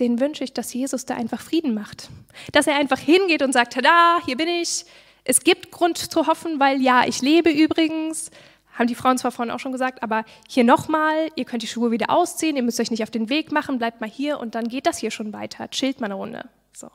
denen 0.00 0.20
wünsche 0.20 0.42
ich, 0.44 0.52
dass 0.54 0.72
Jesus 0.72 1.04
da 1.04 1.14
einfach 1.14 1.40
Frieden 1.40 1.74
macht. 1.74 2.08
Dass 2.52 2.66
er 2.66 2.76
einfach 2.76 2.98
hingeht 2.98 3.42
und 3.42 3.52
sagt, 3.52 3.74
tada, 3.74 4.18
hier 4.24 4.36
bin 4.36 4.48
ich. 4.48 4.84
Es 5.24 5.44
gibt 5.44 5.70
Grund 5.70 5.98
zu 5.98 6.26
hoffen, 6.26 6.58
weil 6.58 6.80
ja, 6.80 7.04
ich 7.06 7.22
lebe 7.22 7.50
übrigens. 7.50 8.30
Haben 8.72 8.86
die 8.86 8.94
Frauen 8.94 9.18
zwar 9.18 9.32
vorhin 9.32 9.52
auch 9.52 9.60
schon 9.60 9.72
gesagt, 9.72 10.02
aber 10.02 10.24
hier 10.48 10.64
nochmal, 10.64 11.28
ihr 11.36 11.44
könnt 11.44 11.62
die 11.62 11.66
Schuhe 11.66 11.90
wieder 11.90 12.08
ausziehen, 12.08 12.56
ihr 12.56 12.62
müsst 12.62 12.80
euch 12.80 12.90
nicht 12.90 13.02
auf 13.02 13.10
den 13.10 13.28
Weg 13.28 13.52
machen, 13.52 13.78
bleibt 13.78 14.00
mal 14.00 14.08
hier 14.08 14.40
und 14.40 14.54
dann 14.54 14.68
geht 14.68 14.86
das 14.86 14.96
hier 14.96 15.10
schon 15.10 15.34
weiter. 15.34 15.68
Chillt 15.68 16.00
mal 16.00 16.06
eine 16.06 16.14
Runde. 16.14 16.48
So. 16.72 16.88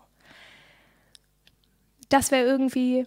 Das 2.09 2.31
wäre 2.31 2.45
irgendwie 2.45 3.05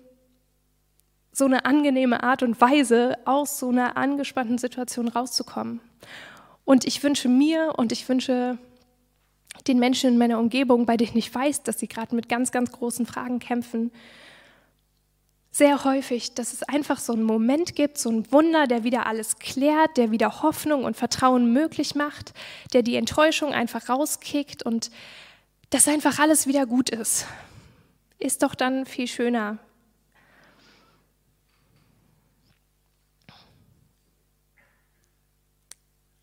so 1.33 1.45
eine 1.45 1.65
angenehme 1.65 2.23
Art 2.23 2.43
und 2.43 2.61
Weise, 2.61 3.17
aus 3.25 3.59
so 3.59 3.69
einer 3.69 3.97
angespannten 3.97 4.59
Situation 4.59 5.09
rauszukommen. 5.09 5.81
Und 6.65 6.87
ich 6.87 7.03
wünsche 7.03 7.29
mir 7.29 7.75
und 7.77 7.93
ich 7.93 8.09
wünsche 8.09 8.59
den 9.67 9.79
Menschen 9.79 10.11
in 10.11 10.19
meiner 10.19 10.39
Umgebung, 10.39 10.87
bei 10.87 10.97
denen 10.97 11.17
ich 11.17 11.35
weiß, 11.35 11.63
dass 11.63 11.79
sie 11.79 11.89
gerade 11.89 12.15
mit 12.15 12.29
ganz, 12.29 12.51
ganz 12.53 12.73
großen 12.73 13.07
Fragen 13.07 13.39
kämpfen, 13.39 13.93
sehr 15.53 15.83
häufig, 15.85 16.35
dass 16.35 16.53
es 16.53 16.63
einfach 16.63 17.01
so 17.01 17.13
einen 17.13 17.25
Moment 17.25 17.75
gibt, 17.75 17.99
so 17.99 18.09
ein 18.09 18.31
Wunder, 18.31 18.67
der 18.69 18.85
wieder 18.85 19.07
alles 19.07 19.39
klärt, 19.39 19.97
der 19.97 20.13
wieder 20.13 20.43
Hoffnung 20.43 20.85
und 20.85 20.97
Vertrauen 20.97 21.53
möglich 21.53 21.97
macht, 21.97 22.33
der 22.73 22.83
die 22.83 22.95
Enttäuschung 22.95 23.53
einfach 23.53 23.89
rauskickt 23.89 24.63
und 24.63 24.91
dass 25.71 25.89
einfach 25.89 26.19
alles 26.21 26.47
wieder 26.47 26.67
gut 26.67 26.91
ist. 26.91 27.27
Ist 28.19 28.43
doch 28.43 28.55
dann 28.55 28.87
viel 28.87 29.09
schöner, 29.09 29.59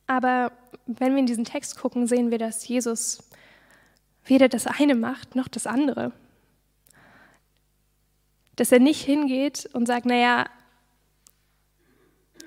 Aber 0.08 0.52
wenn 0.86 1.13
wir 1.13 1.20
in 1.20 1.26
diesen 1.26 1.46
Text 1.46 1.78
gucken, 1.78 2.08
sehen 2.08 2.32
wir, 2.32 2.38
dass 2.38 2.67
Jesus 2.67 3.20
weder 4.26 4.50
das 4.50 4.67
eine 4.67 4.96
macht 4.96 5.36
noch 5.36 5.48
das 5.48 5.67
andere. 5.67 6.12
Dass 8.56 8.72
er 8.72 8.80
nicht 8.80 9.02
hingeht 9.02 9.70
und 9.74 9.86
sagt, 9.86 10.06
naja, 10.06 10.48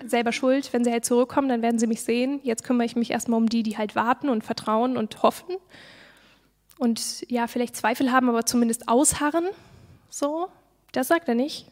selber 0.05 0.33
schuld, 0.33 0.73
wenn 0.73 0.85
sie 0.85 0.90
halt 0.90 1.05
zurückkommen, 1.05 1.49
dann 1.49 1.62
werden 1.62 1.79
sie 1.79 1.87
mich 1.87 2.03
sehen. 2.03 2.40
Jetzt 2.42 2.64
kümmere 2.64 2.87
ich 2.87 2.96
mich 2.96 3.11
erstmal 3.11 3.38
um 3.38 3.49
die, 3.49 3.62
die 3.62 3.77
halt 3.77 3.94
warten 3.94 4.29
und 4.29 4.42
vertrauen 4.42 4.96
und 4.96 5.23
hoffen. 5.23 5.57
Und 6.79 7.31
ja, 7.31 7.46
vielleicht 7.46 7.77
Zweifel 7.77 8.11
haben, 8.11 8.29
aber 8.29 8.46
zumindest 8.46 8.88
ausharren. 8.88 9.46
So, 10.09 10.49
das 10.92 11.09
sagt 11.09 11.29
er 11.29 11.35
nicht. 11.35 11.66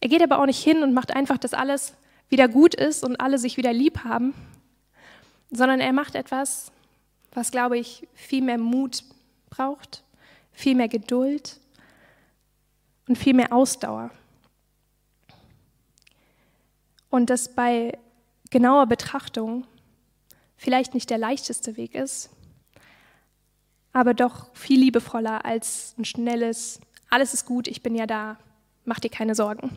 Er 0.00 0.08
geht 0.08 0.22
aber 0.22 0.40
auch 0.40 0.46
nicht 0.46 0.62
hin 0.62 0.82
und 0.82 0.92
macht 0.92 1.14
einfach, 1.14 1.38
dass 1.38 1.54
alles 1.54 1.94
wieder 2.28 2.48
gut 2.48 2.74
ist 2.74 3.04
und 3.04 3.20
alle 3.20 3.38
sich 3.38 3.56
wieder 3.56 3.72
lieb 3.72 4.04
haben, 4.04 4.34
sondern 5.56 5.80
er 5.80 5.92
macht 5.92 6.14
etwas, 6.14 6.70
was, 7.32 7.50
glaube 7.50 7.78
ich, 7.78 8.06
viel 8.14 8.42
mehr 8.42 8.58
Mut 8.58 9.04
braucht, 9.50 10.04
viel 10.52 10.74
mehr 10.74 10.88
Geduld 10.88 11.60
und 13.08 13.16
viel 13.16 13.34
mehr 13.34 13.52
Ausdauer. 13.52 14.10
Und 17.10 17.30
das 17.30 17.54
bei 17.54 17.98
genauer 18.50 18.86
Betrachtung 18.86 19.66
vielleicht 20.56 20.94
nicht 20.94 21.10
der 21.10 21.18
leichteste 21.18 21.76
Weg 21.76 21.94
ist, 21.94 22.30
aber 23.92 24.14
doch 24.14 24.54
viel 24.54 24.80
liebevoller 24.80 25.44
als 25.44 25.94
ein 25.98 26.04
schnelles, 26.04 26.80
alles 27.08 27.34
ist 27.34 27.46
gut, 27.46 27.68
ich 27.68 27.82
bin 27.82 27.94
ja 27.94 28.06
da, 28.06 28.38
mach 28.84 29.00
dir 29.00 29.10
keine 29.10 29.34
Sorgen. 29.34 29.70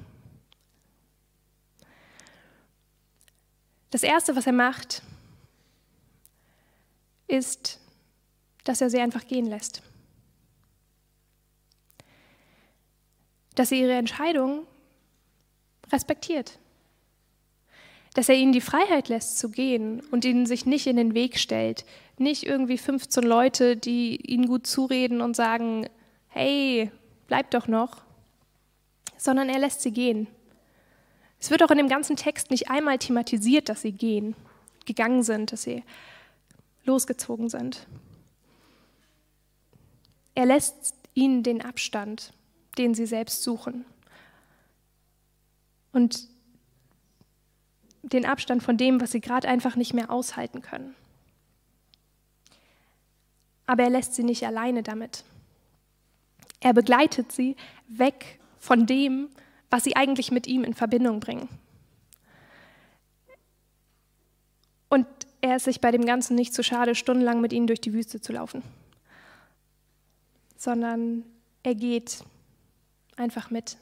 Das 3.91 4.03
Erste, 4.03 4.35
was 4.35 4.45
er 4.45 4.53
macht, 4.53 5.01
ist, 7.29 7.79
dass 8.63 8.81
er 8.81 8.89
sie 8.89 8.99
einfach 8.99 9.25
gehen 9.27 9.45
lässt. 9.45 9.81
Dass 13.55 13.71
er 13.71 13.79
ihre 13.79 13.93
Entscheidung 13.93 14.65
respektiert. 15.91 16.59
Dass 18.13 18.29
er 18.29 18.35
ihnen 18.35 18.53
die 18.53 18.61
Freiheit 18.61 19.09
lässt 19.09 19.39
zu 19.39 19.49
gehen 19.49 20.01
und 20.11 20.25
ihnen 20.25 20.45
sich 20.45 20.65
nicht 20.65 20.87
in 20.87 20.97
den 20.97 21.13
Weg 21.13 21.37
stellt. 21.37 21.85
Nicht 22.17 22.43
irgendwie 22.43 22.77
15 22.77 23.23
Leute, 23.23 23.77
die 23.77 24.17
ihnen 24.17 24.47
gut 24.47 24.67
zureden 24.67 25.21
und 25.21 25.35
sagen, 25.35 25.87
hey, 26.27 26.91
bleib 27.27 27.51
doch 27.51 27.67
noch, 27.67 28.01
sondern 29.17 29.49
er 29.49 29.59
lässt 29.59 29.81
sie 29.81 29.91
gehen. 29.91 30.27
Es 31.39 31.51
wird 31.51 31.63
auch 31.63 31.71
in 31.71 31.77
dem 31.77 31.87
ganzen 31.87 32.15
Text 32.15 32.51
nicht 32.51 32.69
einmal 32.69 32.97
thematisiert, 32.97 33.69
dass 33.69 33.81
sie 33.81 33.93
gehen, 33.93 34.35
gegangen 34.85 35.23
sind, 35.23 35.51
dass 35.51 35.63
sie 35.63 35.83
losgezogen 36.85 37.49
sind. 37.49 37.87
Er 40.35 40.45
lässt 40.45 40.93
ihnen 41.13 41.43
den 41.43 41.61
Abstand, 41.61 42.33
den 42.77 42.93
sie 42.93 43.05
selbst 43.05 43.43
suchen. 43.43 43.85
Und 45.91 46.27
den 48.03 48.25
Abstand 48.25 48.63
von 48.63 48.77
dem, 48.77 49.01
was 49.01 49.11
sie 49.11 49.21
gerade 49.21 49.47
einfach 49.47 49.75
nicht 49.75 49.93
mehr 49.93 50.09
aushalten 50.09 50.61
können. 50.61 50.95
Aber 53.65 53.83
er 53.83 53.89
lässt 53.89 54.15
sie 54.15 54.23
nicht 54.23 54.45
alleine 54.45 54.81
damit. 54.81 55.23
Er 56.59 56.73
begleitet 56.73 57.31
sie 57.31 57.55
weg 57.87 58.39
von 58.57 58.85
dem, 58.85 59.29
was 59.69 59.83
sie 59.83 59.95
eigentlich 59.95 60.31
mit 60.31 60.47
ihm 60.47 60.63
in 60.63 60.73
Verbindung 60.73 61.19
bringen. 61.19 61.47
Und 64.89 65.05
er 65.41 65.55
ist 65.55 65.65
sich 65.65 65.81
bei 65.81 65.91
dem 65.91 66.05
Ganzen 66.05 66.35
nicht 66.35 66.53
zu 66.53 66.63
schade, 66.63 66.95
stundenlang 66.95 67.41
mit 67.41 67.53
ihnen 67.53 67.67
durch 67.67 67.81
die 67.81 67.93
Wüste 67.93 68.21
zu 68.21 68.33
laufen, 68.33 68.61
sondern 70.57 71.23
er 71.63 71.75
geht 71.75 72.23
einfach 73.15 73.49
mit 73.49 73.77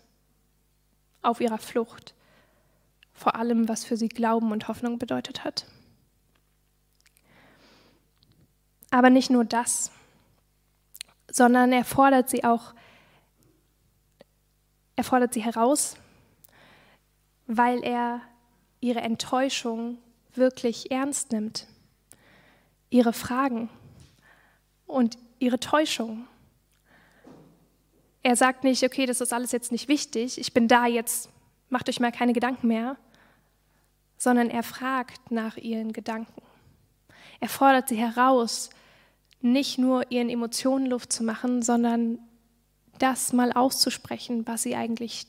auf 1.21 1.41
ihrer 1.41 1.57
Flucht 1.57 2.13
vor 3.13 3.35
allem, 3.35 3.67
was 3.67 3.83
für 3.83 3.97
sie 3.97 4.09
Glauben 4.09 4.51
und 4.51 4.67
Hoffnung 4.67 4.99
bedeutet 4.99 5.43
hat. 5.43 5.65
Aber 8.91 9.09
nicht 9.09 9.29
nur 9.29 9.43
das, 9.43 9.91
sondern 11.29 11.73
er 11.73 11.83
fordert 11.83 12.29
sie 12.29 12.43
auch, 12.43 12.73
er 14.95 15.03
fordert 15.03 15.33
sie 15.33 15.43
heraus, 15.43 15.97
weil 17.47 17.83
er 17.83 18.21
ihre 18.79 19.01
Enttäuschung 19.01 19.97
wirklich 20.37 20.91
ernst 20.91 21.31
nimmt. 21.31 21.67
Ihre 22.89 23.13
Fragen 23.13 23.69
und 24.85 25.17
ihre 25.39 25.59
Täuschung. 25.59 26.27
Er 28.23 28.35
sagt 28.35 28.63
nicht, 28.63 28.83
okay, 28.83 29.05
das 29.05 29.21
ist 29.21 29.33
alles 29.33 29.51
jetzt 29.51 29.71
nicht 29.71 29.87
wichtig, 29.87 30.37
ich 30.37 30.53
bin 30.53 30.67
da 30.67 30.85
jetzt, 30.85 31.29
macht 31.69 31.87
euch 31.89 31.99
mal 31.99 32.11
keine 32.11 32.33
Gedanken 32.33 32.67
mehr, 32.67 32.97
sondern 34.17 34.49
er 34.49 34.63
fragt 34.63 35.31
nach 35.31 35.57
ihren 35.57 35.93
Gedanken. 35.93 36.41
Er 37.39 37.49
fordert 37.49 37.89
sie 37.89 37.97
heraus, 37.97 38.69
nicht 39.41 39.77
nur 39.77 40.11
ihren 40.11 40.29
Emotionen 40.29 40.87
Luft 40.87 41.13
zu 41.13 41.23
machen, 41.23 41.61
sondern 41.61 42.19
das 42.97 43.31
mal 43.33 43.51
auszusprechen, 43.51 44.47
was 44.47 44.63
sie 44.63 44.75
eigentlich 44.75 45.27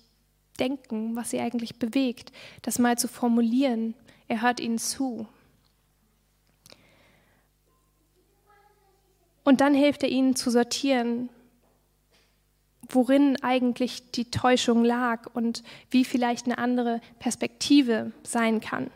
denken, 0.59 1.15
was 1.15 1.31
sie 1.31 1.41
eigentlich 1.41 1.79
bewegt, 1.79 2.33
das 2.63 2.79
mal 2.79 2.99
zu 2.99 3.09
formulieren, 3.09 3.95
er 4.29 4.43
hört 4.43 4.61
ihnen 4.61 4.79
zu. 4.79 5.27
Und 9.45 9.63
dann 9.63 9.75
hilft 9.75 10.03
er 10.03 10.11
ihnen 10.11 10.37
zu 10.37 10.51
sortieren, 10.51 11.31
worin 12.91 13.43
eigentlich 13.43 14.11
die 14.11 14.31
Täuschung 14.31 14.85
lag 14.85 15.27
und 15.35 15.63
wie 15.91 16.05
vielleicht 16.05 16.47
eine 16.47 16.59
andere 16.59 17.01
Perspektive 17.19 18.13
sein 18.23 18.61
kann. 18.61 18.91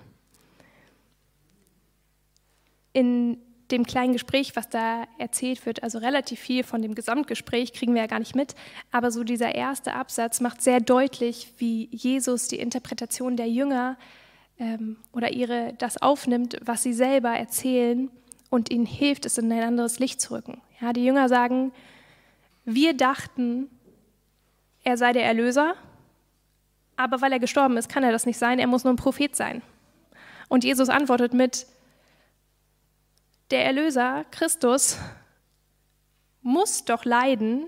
In 2.93 3.39
dem 3.71 3.87
kleinen 3.87 4.13
Gespräch, 4.13 4.55
was 4.55 4.69
da 4.69 5.05
erzählt 5.17 5.65
wird, 5.65 5.83
also 5.83 5.99
relativ 5.99 6.39
viel 6.39 6.63
von 6.63 6.83
dem 6.83 6.95
Gesamtgespräch 6.95 7.73
kriegen 7.73 7.95
wir 7.95 8.03
ja 8.03 8.07
gar 8.07 8.19
nicht 8.19 8.35
mit, 8.35 8.55
aber 8.91 9.11
so 9.11 9.25
dieser 9.25 9.55
erste 9.55 9.95
Absatz 9.95 10.41
macht 10.41 10.61
sehr 10.61 10.81
deutlich, 10.81 11.55
wie 11.57 11.89
Jesus 11.91 12.49
die 12.49 12.59
Interpretation 12.59 13.37
der 13.37 13.49
Jünger 13.49 13.97
ähm, 14.59 14.97
oder 15.13 15.33
ihre 15.33 15.75
das 15.79 16.01
aufnimmt, 16.01 16.59
was 16.63 16.83
sie 16.83 16.93
selber 16.93 17.31
erzählen 17.31 18.11
und 18.51 18.71
ihnen 18.71 18.87
hilft, 18.87 19.27
es 19.27 19.39
in 19.39 19.51
ein 19.53 19.63
anderes 19.63 19.99
Licht 19.99 20.21
zu 20.21 20.35
rücken. 20.35 20.61
Ja, 20.81 20.93
die 20.93 21.05
Jünger 21.05 21.29
sagen, 21.29 21.73
wir 22.65 22.95
dachten, 22.97 23.71
er 24.85 24.97
sei 24.97 25.13
der 25.13 25.25
Erlöser, 25.25 25.75
aber 26.97 27.21
weil 27.21 27.33
er 27.33 27.39
gestorben 27.39 27.77
ist, 27.77 27.89
kann 27.89 28.05
er 28.05 28.13
das 28.13 28.27
nicht 28.27 28.39
sein, 28.39 28.59
er 28.59 28.67
muss 28.67 28.85
nur 28.85 28.93
ein 28.93 28.97
Prophet 28.97 29.35
sein. 29.35 29.63
Und 30.49 30.65
Jesus 30.65 30.89
antwortet 30.89 31.33
mit, 31.33 31.67
der 33.51 33.65
Erlöser, 33.65 34.25
Christus, 34.31 34.99
muss 36.41 36.85
doch 36.85 37.05
leiden. 37.05 37.67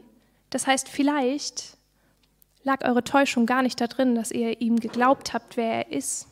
Das 0.50 0.66
heißt, 0.66 0.88
vielleicht 0.88 1.76
lag 2.62 2.84
eure 2.84 3.04
Täuschung 3.04 3.46
gar 3.46 3.62
nicht 3.62 3.80
darin, 3.80 4.14
dass 4.14 4.32
ihr 4.32 4.60
ihm 4.60 4.80
geglaubt 4.80 5.32
habt, 5.32 5.56
wer 5.56 5.86
er 5.86 5.92
ist, 5.92 6.26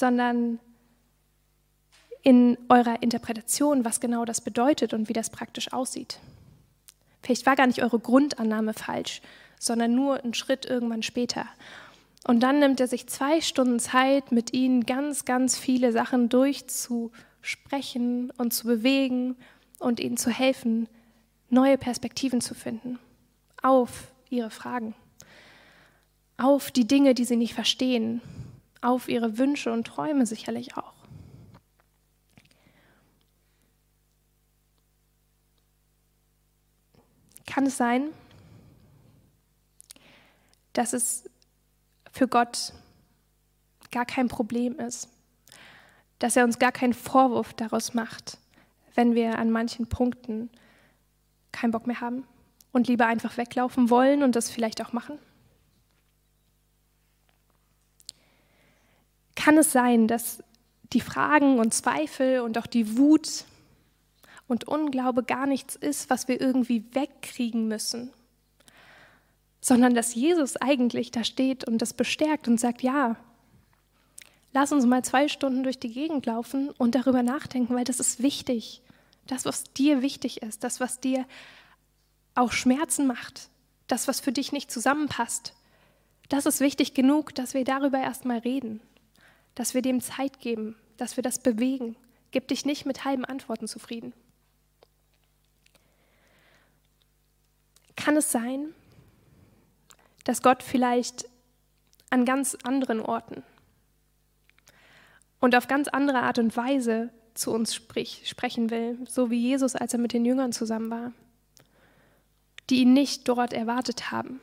sondern 0.00 0.58
in 2.22 2.58
eurer 2.68 3.00
Interpretation, 3.02 3.84
was 3.84 4.00
genau 4.00 4.24
das 4.24 4.40
bedeutet 4.40 4.92
und 4.92 5.08
wie 5.08 5.12
das 5.12 5.30
praktisch 5.30 5.72
aussieht. 5.72 6.18
Vielleicht 7.22 7.46
war 7.46 7.54
gar 7.54 7.68
nicht 7.68 7.82
eure 7.82 8.00
Grundannahme 8.00 8.74
falsch, 8.74 9.22
sondern 9.58 9.94
nur 9.94 10.24
ein 10.24 10.34
Schritt 10.34 10.66
irgendwann 10.66 11.04
später. 11.04 11.46
Und 12.26 12.40
dann 12.40 12.58
nimmt 12.58 12.80
er 12.80 12.88
sich 12.88 13.06
zwei 13.06 13.40
Stunden 13.40 13.78
Zeit, 13.78 14.32
mit 14.32 14.52
ihnen 14.52 14.84
ganz, 14.84 15.24
ganz 15.24 15.56
viele 15.56 15.92
Sachen 15.92 16.28
durchzusprechen 16.28 18.32
und 18.36 18.52
zu 18.52 18.66
bewegen 18.66 19.36
und 19.78 20.00
ihnen 20.00 20.16
zu 20.16 20.30
helfen, 20.30 20.88
neue 21.48 21.78
Perspektiven 21.78 22.40
zu 22.40 22.54
finden 22.54 22.98
auf 23.62 24.10
ihre 24.30 24.50
Fragen, 24.50 24.94
auf 26.38 26.70
die 26.70 26.86
Dinge, 26.86 27.14
die 27.14 27.24
sie 27.24 27.36
nicht 27.36 27.54
verstehen, 27.54 28.22
auf 28.80 29.08
ihre 29.08 29.38
Wünsche 29.38 29.72
und 29.72 29.86
Träume 29.86 30.26
sicherlich 30.26 30.76
auch. 30.76 30.94
Kann 37.46 37.66
es 37.66 37.76
sein, 37.76 38.10
dass 40.72 40.92
es 40.92 41.28
für 42.12 42.28
Gott 42.28 42.72
gar 43.90 44.06
kein 44.06 44.28
Problem 44.28 44.78
ist, 44.78 45.08
dass 46.20 46.36
er 46.36 46.44
uns 46.44 46.58
gar 46.58 46.72
keinen 46.72 46.94
Vorwurf 46.94 47.52
daraus 47.54 47.92
macht, 47.94 48.38
wenn 48.94 49.14
wir 49.14 49.38
an 49.38 49.50
manchen 49.50 49.88
Punkten 49.88 50.50
keinen 51.52 51.72
Bock 51.72 51.86
mehr 51.86 52.00
haben 52.00 52.24
und 52.72 52.86
lieber 52.86 53.06
einfach 53.06 53.36
weglaufen 53.36 53.90
wollen 53.90 54.22
und 54.22 54.36
das 54.36 54.50
vielleicht 54.50 54.80
auch 54.80 54.92
machen? 54.92 55.18
Kann 59.40 59.56
es 59.56 59.72
sein, 59.72 60.06
dass 60.06 60.42
die 60.92 61.00
Fragen 61.00 61.60
und 61.60 61.72
Zweifel 61.72 62.40
und 62.40 62.58
auch 62.58 62.66
die 62.66 62.98
Wut 62.98 63.44
und 64.48 64.68
Unglaube 64.68 65.22
gar 65.22 65.46
nichts 65.46 65.76
ist, 65.76 66.10
was 66.10 66.28
wir 66.28 66.42
irgendwie 66.42 66.84
wegkriegen 66.92 67.66
müssen, 67.66 68.12
sondern 69.62 69.94
dass 69.94 70.14
Jesus 70.14 70.58
eigentlich 70.58 71.10
da 71.10 71.24
steht 71.24 71.66
und 71.66 71.78
das 71.78 71.94
bestärkt 71.94 72.48
und 72.48 72.60
sagt, 72.60 72.82
ja, 72.82 73.16
lass 74.52 74.72
uns 74.72 74.84
mal 74.84 75.02
zwei 75.04 75.26
Stunden 75.26 75.62
durch 75.62 75.78
die 75.78 75.92
Gegend 75.92 76.26
laufen 76.26 76.68
und 76.76 76.94
darüber 76.94 77.22
nachdenken, 77.22 77.74
weil 77.74 77.84
das 77.84 77.98
ist 77.98 78.22
wichtig. 78.22 78.82
Das, 79.26 79.46
was 79.46 79.64
dir 79.72 80.02
wichtig 80.02 80.42
ist, 80.42 80.64
das, 80.64 80.80
was 80.80 81.00
dir 81.00 81.24
auch 82.34 82.52
Schmerzen 82.52 83.06
macht, 83.06 83.48
das, 83.86 84.06
was 84.06 84.20
für 84.20 84.32
dich 84.32 84.52
nicht 84.52 84.70
zusammenpasst, 84.70 85.54
das 86.28 86.44
ist 86.44 86.60
wichtig 86.60 86.92
genug, 86.92 87.34
dass 87.34 87.54
wir 87.54 87.64
darüber 87.64 87.98
erstmal 87.98 88.38
reden, 88.38 88.82
dass 89.54 89.74
wir 89.74 89.82
dem 89.82 90.00
Zeit 90.00 90.40
geben, 90.40 90.76
dass 90.96 91.16
wir 91.16 91.22
das 91.22 91.38
bewegen. 91.38 91.96
Gib 92.30 92.48
dich 92.48 92.64
nicht 92.64 92.86
mit 92.86 93.04
halben 93.04 93.24
Antworten 93.24 93.66
zufrieden. 93.66 94.12
Kann 97.96 98.16
es 98.16 98.30
sein, 98.30 98.74
dass 100.24 100.42
Gott 100.42 100.62
vielleicht 100.62 101.26
an 102.10 102.24
ganz 102.24 102.56
anderen 102.62 103.00
Orten 103.00 103.42
und 105.40 105.54
auf 105.54 105.68
ganz 105.68 105.88
andere 105.88 106.20
Art 106.20 106.38
und 106.38 106.56
Weise 106.56 107.10
zu 107.34 107.52
uns 107.52 107.74
sprich, 107.74 108.22
sprechen 108.26 108.70
will, 108.70 108.98
so 109.08 109.30
wie 109.30 109.40
Jesus, 109.40 109.74
als 109.74 109.92
er 109.92 109.98
mit 109.98 110.12
den 110.12 110.24
Jüngern 110.24 110.52
zusammen 110.52 110.90
war, 110.90 111.12
die 112.68 112.82
ihn 112.82 112.92
nicht 112.92 113.28
dort 113.28 113.52
erwartet 113.52 114.10
haben. 114.10 114.40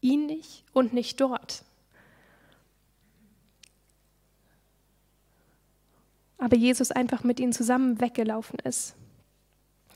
Ihn 0.00 0.26
nicht 0.26 0.64
und 0.72 0.92
nicht 0.92 1.20
dort. 1.20 1.64
Aber 6.38 6.56
Jesus 6.56 6.92
einfach 6.92 7.24
mit 7.24 7.40
ihnen 7.40 7.52
zusammen 7.52 8.00
weggelaufen 8.00 8.58
ist 8.60 8.94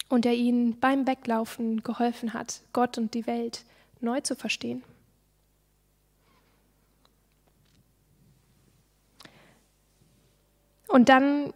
und 0.08 0.24
der 0.24 0.34
ihnen 0.34 0.78
beim 0.78 1.06
Weglaufen 1.06 1.82
geholfen 1.82 2.34
hat, 2.34 2.62
Gott 2.72 2.98
und 2.98 3.14
die 3.14 3.26
Welt 3.26 3.64
neu 4.00 4.20
zu 4.20 4.34
verstehen. 4.34 4.82
Und 10.88 11.08
dann 11.08 11.54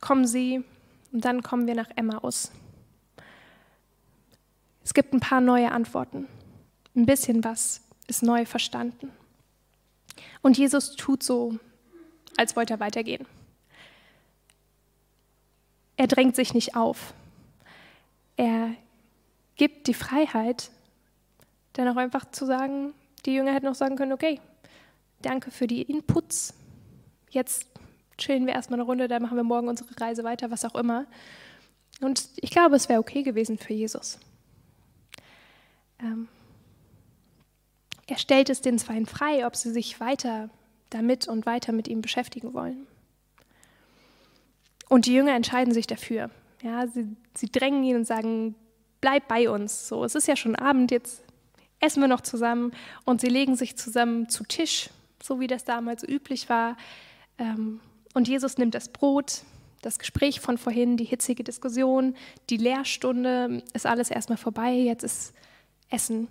kommen 0.00 0.26
sie, 0.26 0.62
und 1.12 1.24
dann 1.24 1.42
kommen 1.42 1.66
wir 1.66 1.74
nach 1.74 1.88
Emmaus. 1.96 2.52
Es 4.84 4.92
gibt 4.92 5.14
ein 5.14 5.20
paar 5.20 5.40
neue 5.40 5.72
Antworten. 5.72 6.26
Ein 6.94 7.06
bisschen 7.06 7.42
was 7.44 7.80
ist 8.06 8.22
neu 8.22 8.44
verstanden. 8.44 9.10
Und 10.42 10.58
Jesus 10.58 10.96
tut 10.96 11.22
so, 11.22 11.58
als 12.36 12.56
wollte 12.56 12.74
er 12.74 12.80
weitergehen. 12.80 13.26
Er 16.00 16.06
drängt 16.06 16.34
sich 16.34 16.54
nicht 16.54 16.76
auf. 16.76 17.12
Er 18.38 18.74
gibt 19.56 19.86
die 19.86 19.92
Freiheit, 19.92 20.70
dann 21.74 21.88
auch 21.88 21.96
einfach 21.96 22.30
zu 22.30 22.46
sagen, 22.46 22.94
die 23.26 23.34
Jünger 23.34 23.52
hätten 23.52 23.68
auch 23.68 23.74
sagen 23.74 23.96
können, 23.96 24.14
okay, 24.14 24.40
danke 25.20 25.50
für 25.50 25.66
die 25.66 25.82
Inputs. 25.82 26.54
Jetzt 27.28 27.66
chillen 28.16 28.46
wir 28.46 28.54
erstmal 28.54 28.80
eine 28.80 28.86
Runde, 28.86 29.08
dann 29.08 29.20
machen 29.20 29.36
wir 29.36 29.44
morgen 29.44 29.68
unsere 29.68 29.90
Reise 30.00 30.24
weiter, 30.24 30.50
was 30.50 30.64
auch 30.64 30.74
immer. 30.74 31.04
Und 32.00 32.30
ich 32.36 32.50
glaube, 32.50 32.76
es 32.76 32.88
wäre 32.88 33.00
okay 33.00 33.22
gewesen 33.22 33.58
für 33.58 33.74
Jesus. 33.74 34.18
Ähm, 35.98 36.28
er 38.06 38.16
stellt 38.16 38.48
es 38.48 38.62
den 38.62 38.78
Zweien 38.78 39.04
frei, 39.04 39.46
ob 39.46 39.54
sie 39.54 39.70
sich 39.70 40.00
weiter 40.00 40.48
damit 40.88 41.28
und 41.28 41.44
weiter 41.44 41.72
mit 41.72 41.88
ihm 41.88 42.00
beschäftigen 42.00 42.54
wollen. 42.54 42.86
Und 44.90 45.06
die 45.06 45.14
Jünger 45.14 45.34
entscheiden 45.36 45.72
sich 45.72 45.86
dafür. 45.86 46.30
Ja, 46.62 46.86
sie, 46.88 47.06
sie 47.34 47.50
drängen 47.50 47.84
ihn 47.84 47.94
und 47.94 48.06
sagen, 48.06 48.56
bleib 49.00 49.28
bei 49.28 49.48
uns. 49.48 49.86
So, 49.86 50.04
es 50.04 50.16
ist 50.16 50.26
ja 50.26 50.34
schon 50.34 50.56
Abend, 50.56 50.90
jetzt 50.90 51.22
essen 51.78 52.00
wir 52.00 52.08
noch 52.08 52.22
zusammen 52.22 52.72
und 53.04 53.20
sie 53.20 53.28
legen 53.28 53.54
sich 53.54 53.76
zusammen 53.76 54.28
zu 54.28 54.42
Tisch, 54.42 54.90
so 55.22 55.38
wie 55.38 55.46
das 55.46 55.64
damals 55.64 56.02
üblich 56.02 56.48
war. 56.48 56.76
Ähm, 57.38 57.78
und 58.14 58.26
Jesus 58.26 58.58
nimmt 58.58 58.74
das 58.74 58.88
Brot, 58.88 59.42
das 59.80 60.00
Gespräch 60.00 60.40
von 60.40 60.58
vorhin, 60.58 60.96
die 60.96 61.04
hitzige 61.04 61.44
Diskussion, 61.44 62.16
die 62.50 62.56
Lehrstunde, 62.56 63.62
ist 63.72 63.86
alles 63.86 64.10
erstmal 64.10 64.38
vorbei, 64.38 64.72
jetzt 64.72 65.04
ist 65.04 65.34
Essen. 65.88 66.26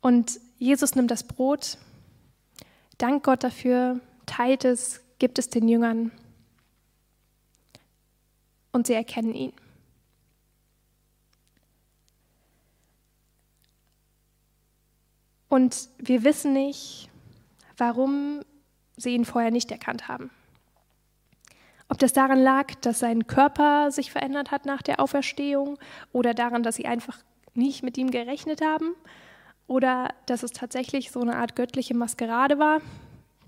Und 0.00 0.40
Jesus 0.58 0.96
nimmt 0.96 1.12
das 1.12 1.22
Brot, 1.22 1.78
dankt 2.98 3.24
Gott 3.24 3.44
dafür, 3.44 4.00
teilt 4.26 4.64
es, 4.64 5.00
gibt 5.20 5.38
es 5.38 5.48
den 5.48 5.68
Jüngern 5.68 6.10
und 8.74 8.88
sie 8.88 8.94
erkennen 8.94 9.34
ihn. 9.34 9.52
Und 15.48 15.88
wir 15.98 16.24
wissen 16.24 16.52
nicht, 16.52 17.08
warum 17.76 18.40
sie 18.96 19.14
ihn 19.14 19.24
vorher 19.24 19.52
nicht 19.52 19.70
erkannt 19.70 20.08
haben. 20.08 20.30
Ob 21.88 21.98
das 21.98 22.12
daran 22.12 22.42
lag, 22.42 22.74
dass 22.80 22.98
sein 22.98 23.28
Körper 23.28 23.92
sich 23.92 24.10
verändert 24.10 24.50
hat 24.50 24.66
nach 24.66 24.82
der 24.82 24.98
Auferstehung 24.98 25.78
oder 26.12 26.34
daran, 26.34 26.64
dass 26.64 26.74
sie 26.74 26.86
einfach 26.86 27.22
nicht 27.54 27.84
mit 27.84 27.96
ihm 27.96 28.10
gerechnet 28.10 28.60
haben 28.60 28.96
oder 29.68 30.12
dass 30.26 30.42
es 30.42 30.50
tatsächlich 30.50 31.12
so 31.12 31.20
eine 31.20 31.36
Art 31.36 31.54
göttliche 31.54 31.94
Maskerade 31.94 32.58
war, 32.58 32.80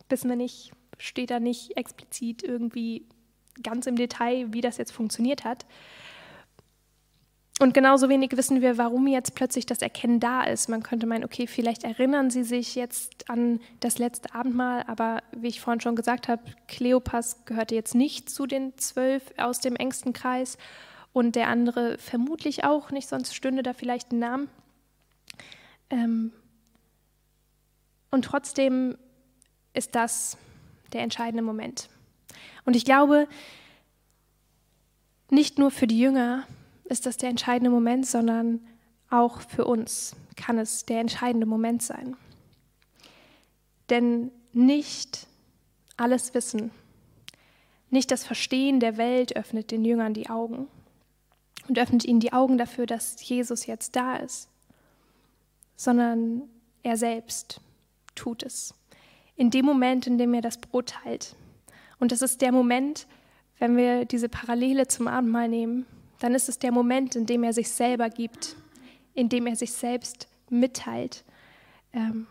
wissen 0.08 0.28
wir 0.28 0.36
nicht, 0.36 0.70
steht 0.98 1.32
da 1.32 1.40
nicht 1.40 1.76
explizit 1.76 2.44
irgendwie 2.44 3.06
ganz 3.62 3.86
im 3.86 3.96
Detail, 3.96 4.52
wie 4.52 4.60
das 4.60 4.76
jetzt 4.76 4.92
funktioniert 4.92 5.44
hat. 5.44 5.66
Und 7.58 7.72
genauso 7.72 8.10
wenig 8.10 8.36
wissen 8.36 8.60
wir, 8.60 8.76
warum 8.76 9.06
jetzt 9.06 9.34
plötzlich 9.34 9.64
das 9.64 9.80
Erkennen 9.80 10.20
da 10.20 10.44
ist. 10.44 10.68
Man 10.68 10.82
könnte 10.82 11.06
meinen, 11.06 11.24
okay, 11.24 11.46
vielleicht 11.46 11.84
erinnern 11.84 12.30
sie 12.30 12.44
sich 12.44 12.74
jetzt 12.74 13.30
an 13.30 13.60
das 13.80 13.98
letzte 13.98 14.34
Abendmahl, 14.34 14.84
aber 14.86 15.22
wie 15.32 15.48
ich 15.48 15.62
vorhin 15.62 15.80
schon 15.80 15.96
gesagt 15.96 16.28
habe, 16.28 16.42
Kleopas 16.68 17.46
gehörte 17.46 17.74
jetzt 17.74 17.94
nicht 17.94 18.28
zu 18.28 18.46
den 18.46 18.76
zwölf 18.76 19.22
aus 19.38 19.60
dem 19.60 19.74
engsten 19.74 20.12
Kreis 20.12 20.58
und 21.14 21.34
der 21.34 21.48
andere 21.48 21.96
vermutlich 21.96 22.64
auch 22.64 22.90
nicht, 22.90 23.08
sonst 23.08 23.34
stünde 23.34 23.62
da 23.62 23.72
vielleicht 23.72 24.12
ein 24.12 24.18
Name. 24.18 24.48
Ähm 25.88 26.32
und 28.10 28.26
trotzdem 28.26 28.98
ist 29.72 29.94
das 29.94 30.36
der 30.92 31.00
entscheidende 31.00 31.42
Moment. 31.42 31.88
Und 32.66 32.76
ich 32.76 32.84
glaube, 32.84 33.26
nicht 35.30 35.58
nur 35.58 35.70
für 35.70 35.86
die 35.86 35.98
Jünger 35.98 36.46
ist 36.84 37.06
das 37.06 37.16
der 37.16 37.30
entscheidende 37.30 37.70
Moment, 37.70 38.06
sondern 38.06 38.60
auch 39.08 39.40
für 39.40 39.64
uns 39.64 40.14
kann 40.36 40.58
es 40.58 40.84
der 40.84 41.00
entscheidende 41.00 41.46
Moment 41.46 41.82
sein. 41.82 42.16
Denn 43.88 44.30
nicht 44.52 45.26
alles 45.96 46.34
Wissen, 46.34 46.70
nicht 47.88 48.10
das 48.10 48.24
Verstehen 48.24 48.80
der 48.80 48.98
Welt 48.98 49.36
öffnet 49.36 49.70
den 49.70 49.84
Jüngern 49.84 50.12
die 50.12 50.28
Augen, 50.28 50.68
und 51.68 51.78
öffnet 51.78 52.04
ihnen 52.04 52.20
die 52.20 52.32
Augen 52.32 52.58
dafür, 52.58 52.86
dass 52.86 53.16
Jesus 53.28 53.66
jetzt 53.66 53.96
da 53.96 54.16
ist, 54.16 54.48
sondern 55.76 56.42
er 56.82 56.96
selbst 56.96 57.60
tut 58.14 58.42
es. 58.42 58.74
In 59.36 59.50
dem 59.50 59.66
Moment, 59.66 60.06
in 60.06 60.18
dem 60.18 60.32
er 60.34 60.42
das 60.42 60.58
Brot 60.58 60.90
teilt. 60.90 61.34
Und 61.98 62.12
das 62.12 62.22
ist 62.22 62.40
der 62.40 62.52
Moment, 62.52 63.06
wenn 63.58 63.76
wir 63.76 64.04
diese 64.04 64.28
Parallele 64.28 64.86
zum 64.86 65.08
Abendmahl 65.08 65.48
nehmen, 65.48 65.86
dann 66.18 66.34
ist 66.34 66.48
es 66.48 66.58
der 66.58 66.72
Moment, 66.72 67.16
in 67.16 67.26
dem 67.26 67.42
er 67.44 67.52
sich 67.52 67.70
selber 67.70 68.10
gibt, 68.10 68.56
in 69.14 69.28
dem 69.28 69.46
er 69.46 69.56
sich 69.56 69.72
selbst 69.72 70.28
mitteilt, 70.50 71.24
ähm, 71.92 72.26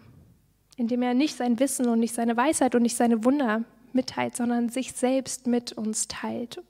in 0.78 0.88
dem 0.88 1.01
er 1.01 1.13
nicht 1.13 1.36
sein 1.36 1.60
Wissen 1.60 1.88
und 1.88 1.99
nicht 1.99 2.13
seine 2.13 2.38
Weisheit 2.38 2.75
und 2.75 2.82
nicht 2.82 2.95
seine 2.95 3.23
Wunder 3.23 3.63
mitteilt, 3.93 4.36
sondern 4.36 4.69
sich 4.69 4.93
selbst 4.93 5.47
mit 5.47 5.73
uns 5.73 6.08
teilt 6.08 6.62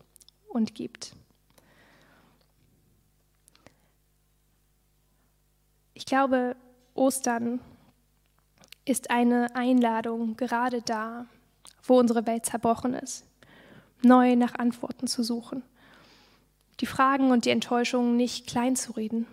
und 0.48 0.76
gibt. 0.76 1.16
Ich 5.94 6.06
glaube, 6.06 6.56
Ostern 6.94 7.60
ist 8.86 9.10
eine 9.10 9.56
Einladung 9.56 10.38
gerade 10.38 10.82
da, 10.82 11.26
wo 11.86 12.00
unsere 12.00 12.26
Welt 12.26 12.46
zerbrochen 12.46 12.94
ist, 12.94 13.26
neu 14.02 14.36
nach 14.36 14.56
Antworten 14.56 15.08
zu 15.08 15.24
suchen. 15.24 15.64
Die 16.82 16.86
Fragen 16.86 17.32
und 17.32 17.46
die 17.46 17.52
Enttäuschungen 17.52 18.18
nicht 18.18 18.48
klein 18.48 18.76
zu 18.76 18.94
reden, 18.94 19.28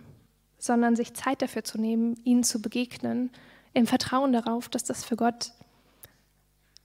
sondern 0.57 0.95
sich 0.95 1.13
Zeit 1.13 1.41
dafür 1.41 1.63
zu 1.63 1.79
nehmen, 1.79 2.15
ihnen 2.23 2.43
zu 2.43 2.61
begegnen, 2.61 3.31
im 3.73 3.87
Vertrauen 3.87 4.31
darauf, 4.31 4.69
dass 4.69 4.83
das 4.83 5.03
für 5.03 5.15
Gott 5.15 5.51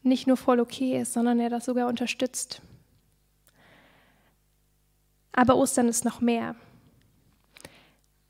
nicht 0.02 0.26
nur 0.26 0.36
voll 0.36 0.58
okay 0.58 1.00
ist, 1.00 1.12
sondern 1.12 1.38
er 1.38 1.50
das 1.50 1.66
sogar 1.66 1.88
unterstützt. 1.88 2.62
Aber 5.32 5.56
Ostern 5.56 5.88
ist 5.88 6.04
noch 6.04 6.20
mehr 6.20 6.56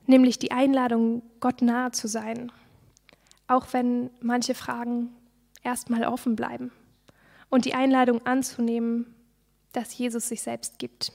nämlich 0.09 0.38
die 0.38 0.51
Einladung, 0.51 1.22
Gott 1.38 1.62
nahe 1.62 1.92
zu 1.92 2.09
sein, 2.09 2.51
auch 3.46 3.66
wenn 3.72 4.11
manche 4.20 4.55
Fragen 4.55 5.11
erstmal 5.62 6.05
offen 6.05 6.35
bleiben 6.35 6.72
und 7.50 7.64
die 7.64 7.74
Einladung 7.74 8.24
anzunehmen, 8.26 9.14
dass 9.72 9.96
Jesus 9.96 10.28
sich 10.28 10.42
selbst 10.42 10.78
gibt, 10.78 11.12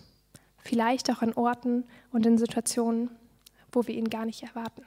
vielleicht 0.58 1.12
auch 1.12 1.22
an 1.22 1.34
Orten 1.34 1.86
und 2.12 2.26
in 2.26 2.38
Situationen, 2.38 3.10
wo 3.72 3.88
wir 3.88 3.96
ihn 3.96 4.10
gar 4.10 4.26
nicht 4.26 4.44
erwarten. 4.44 4.84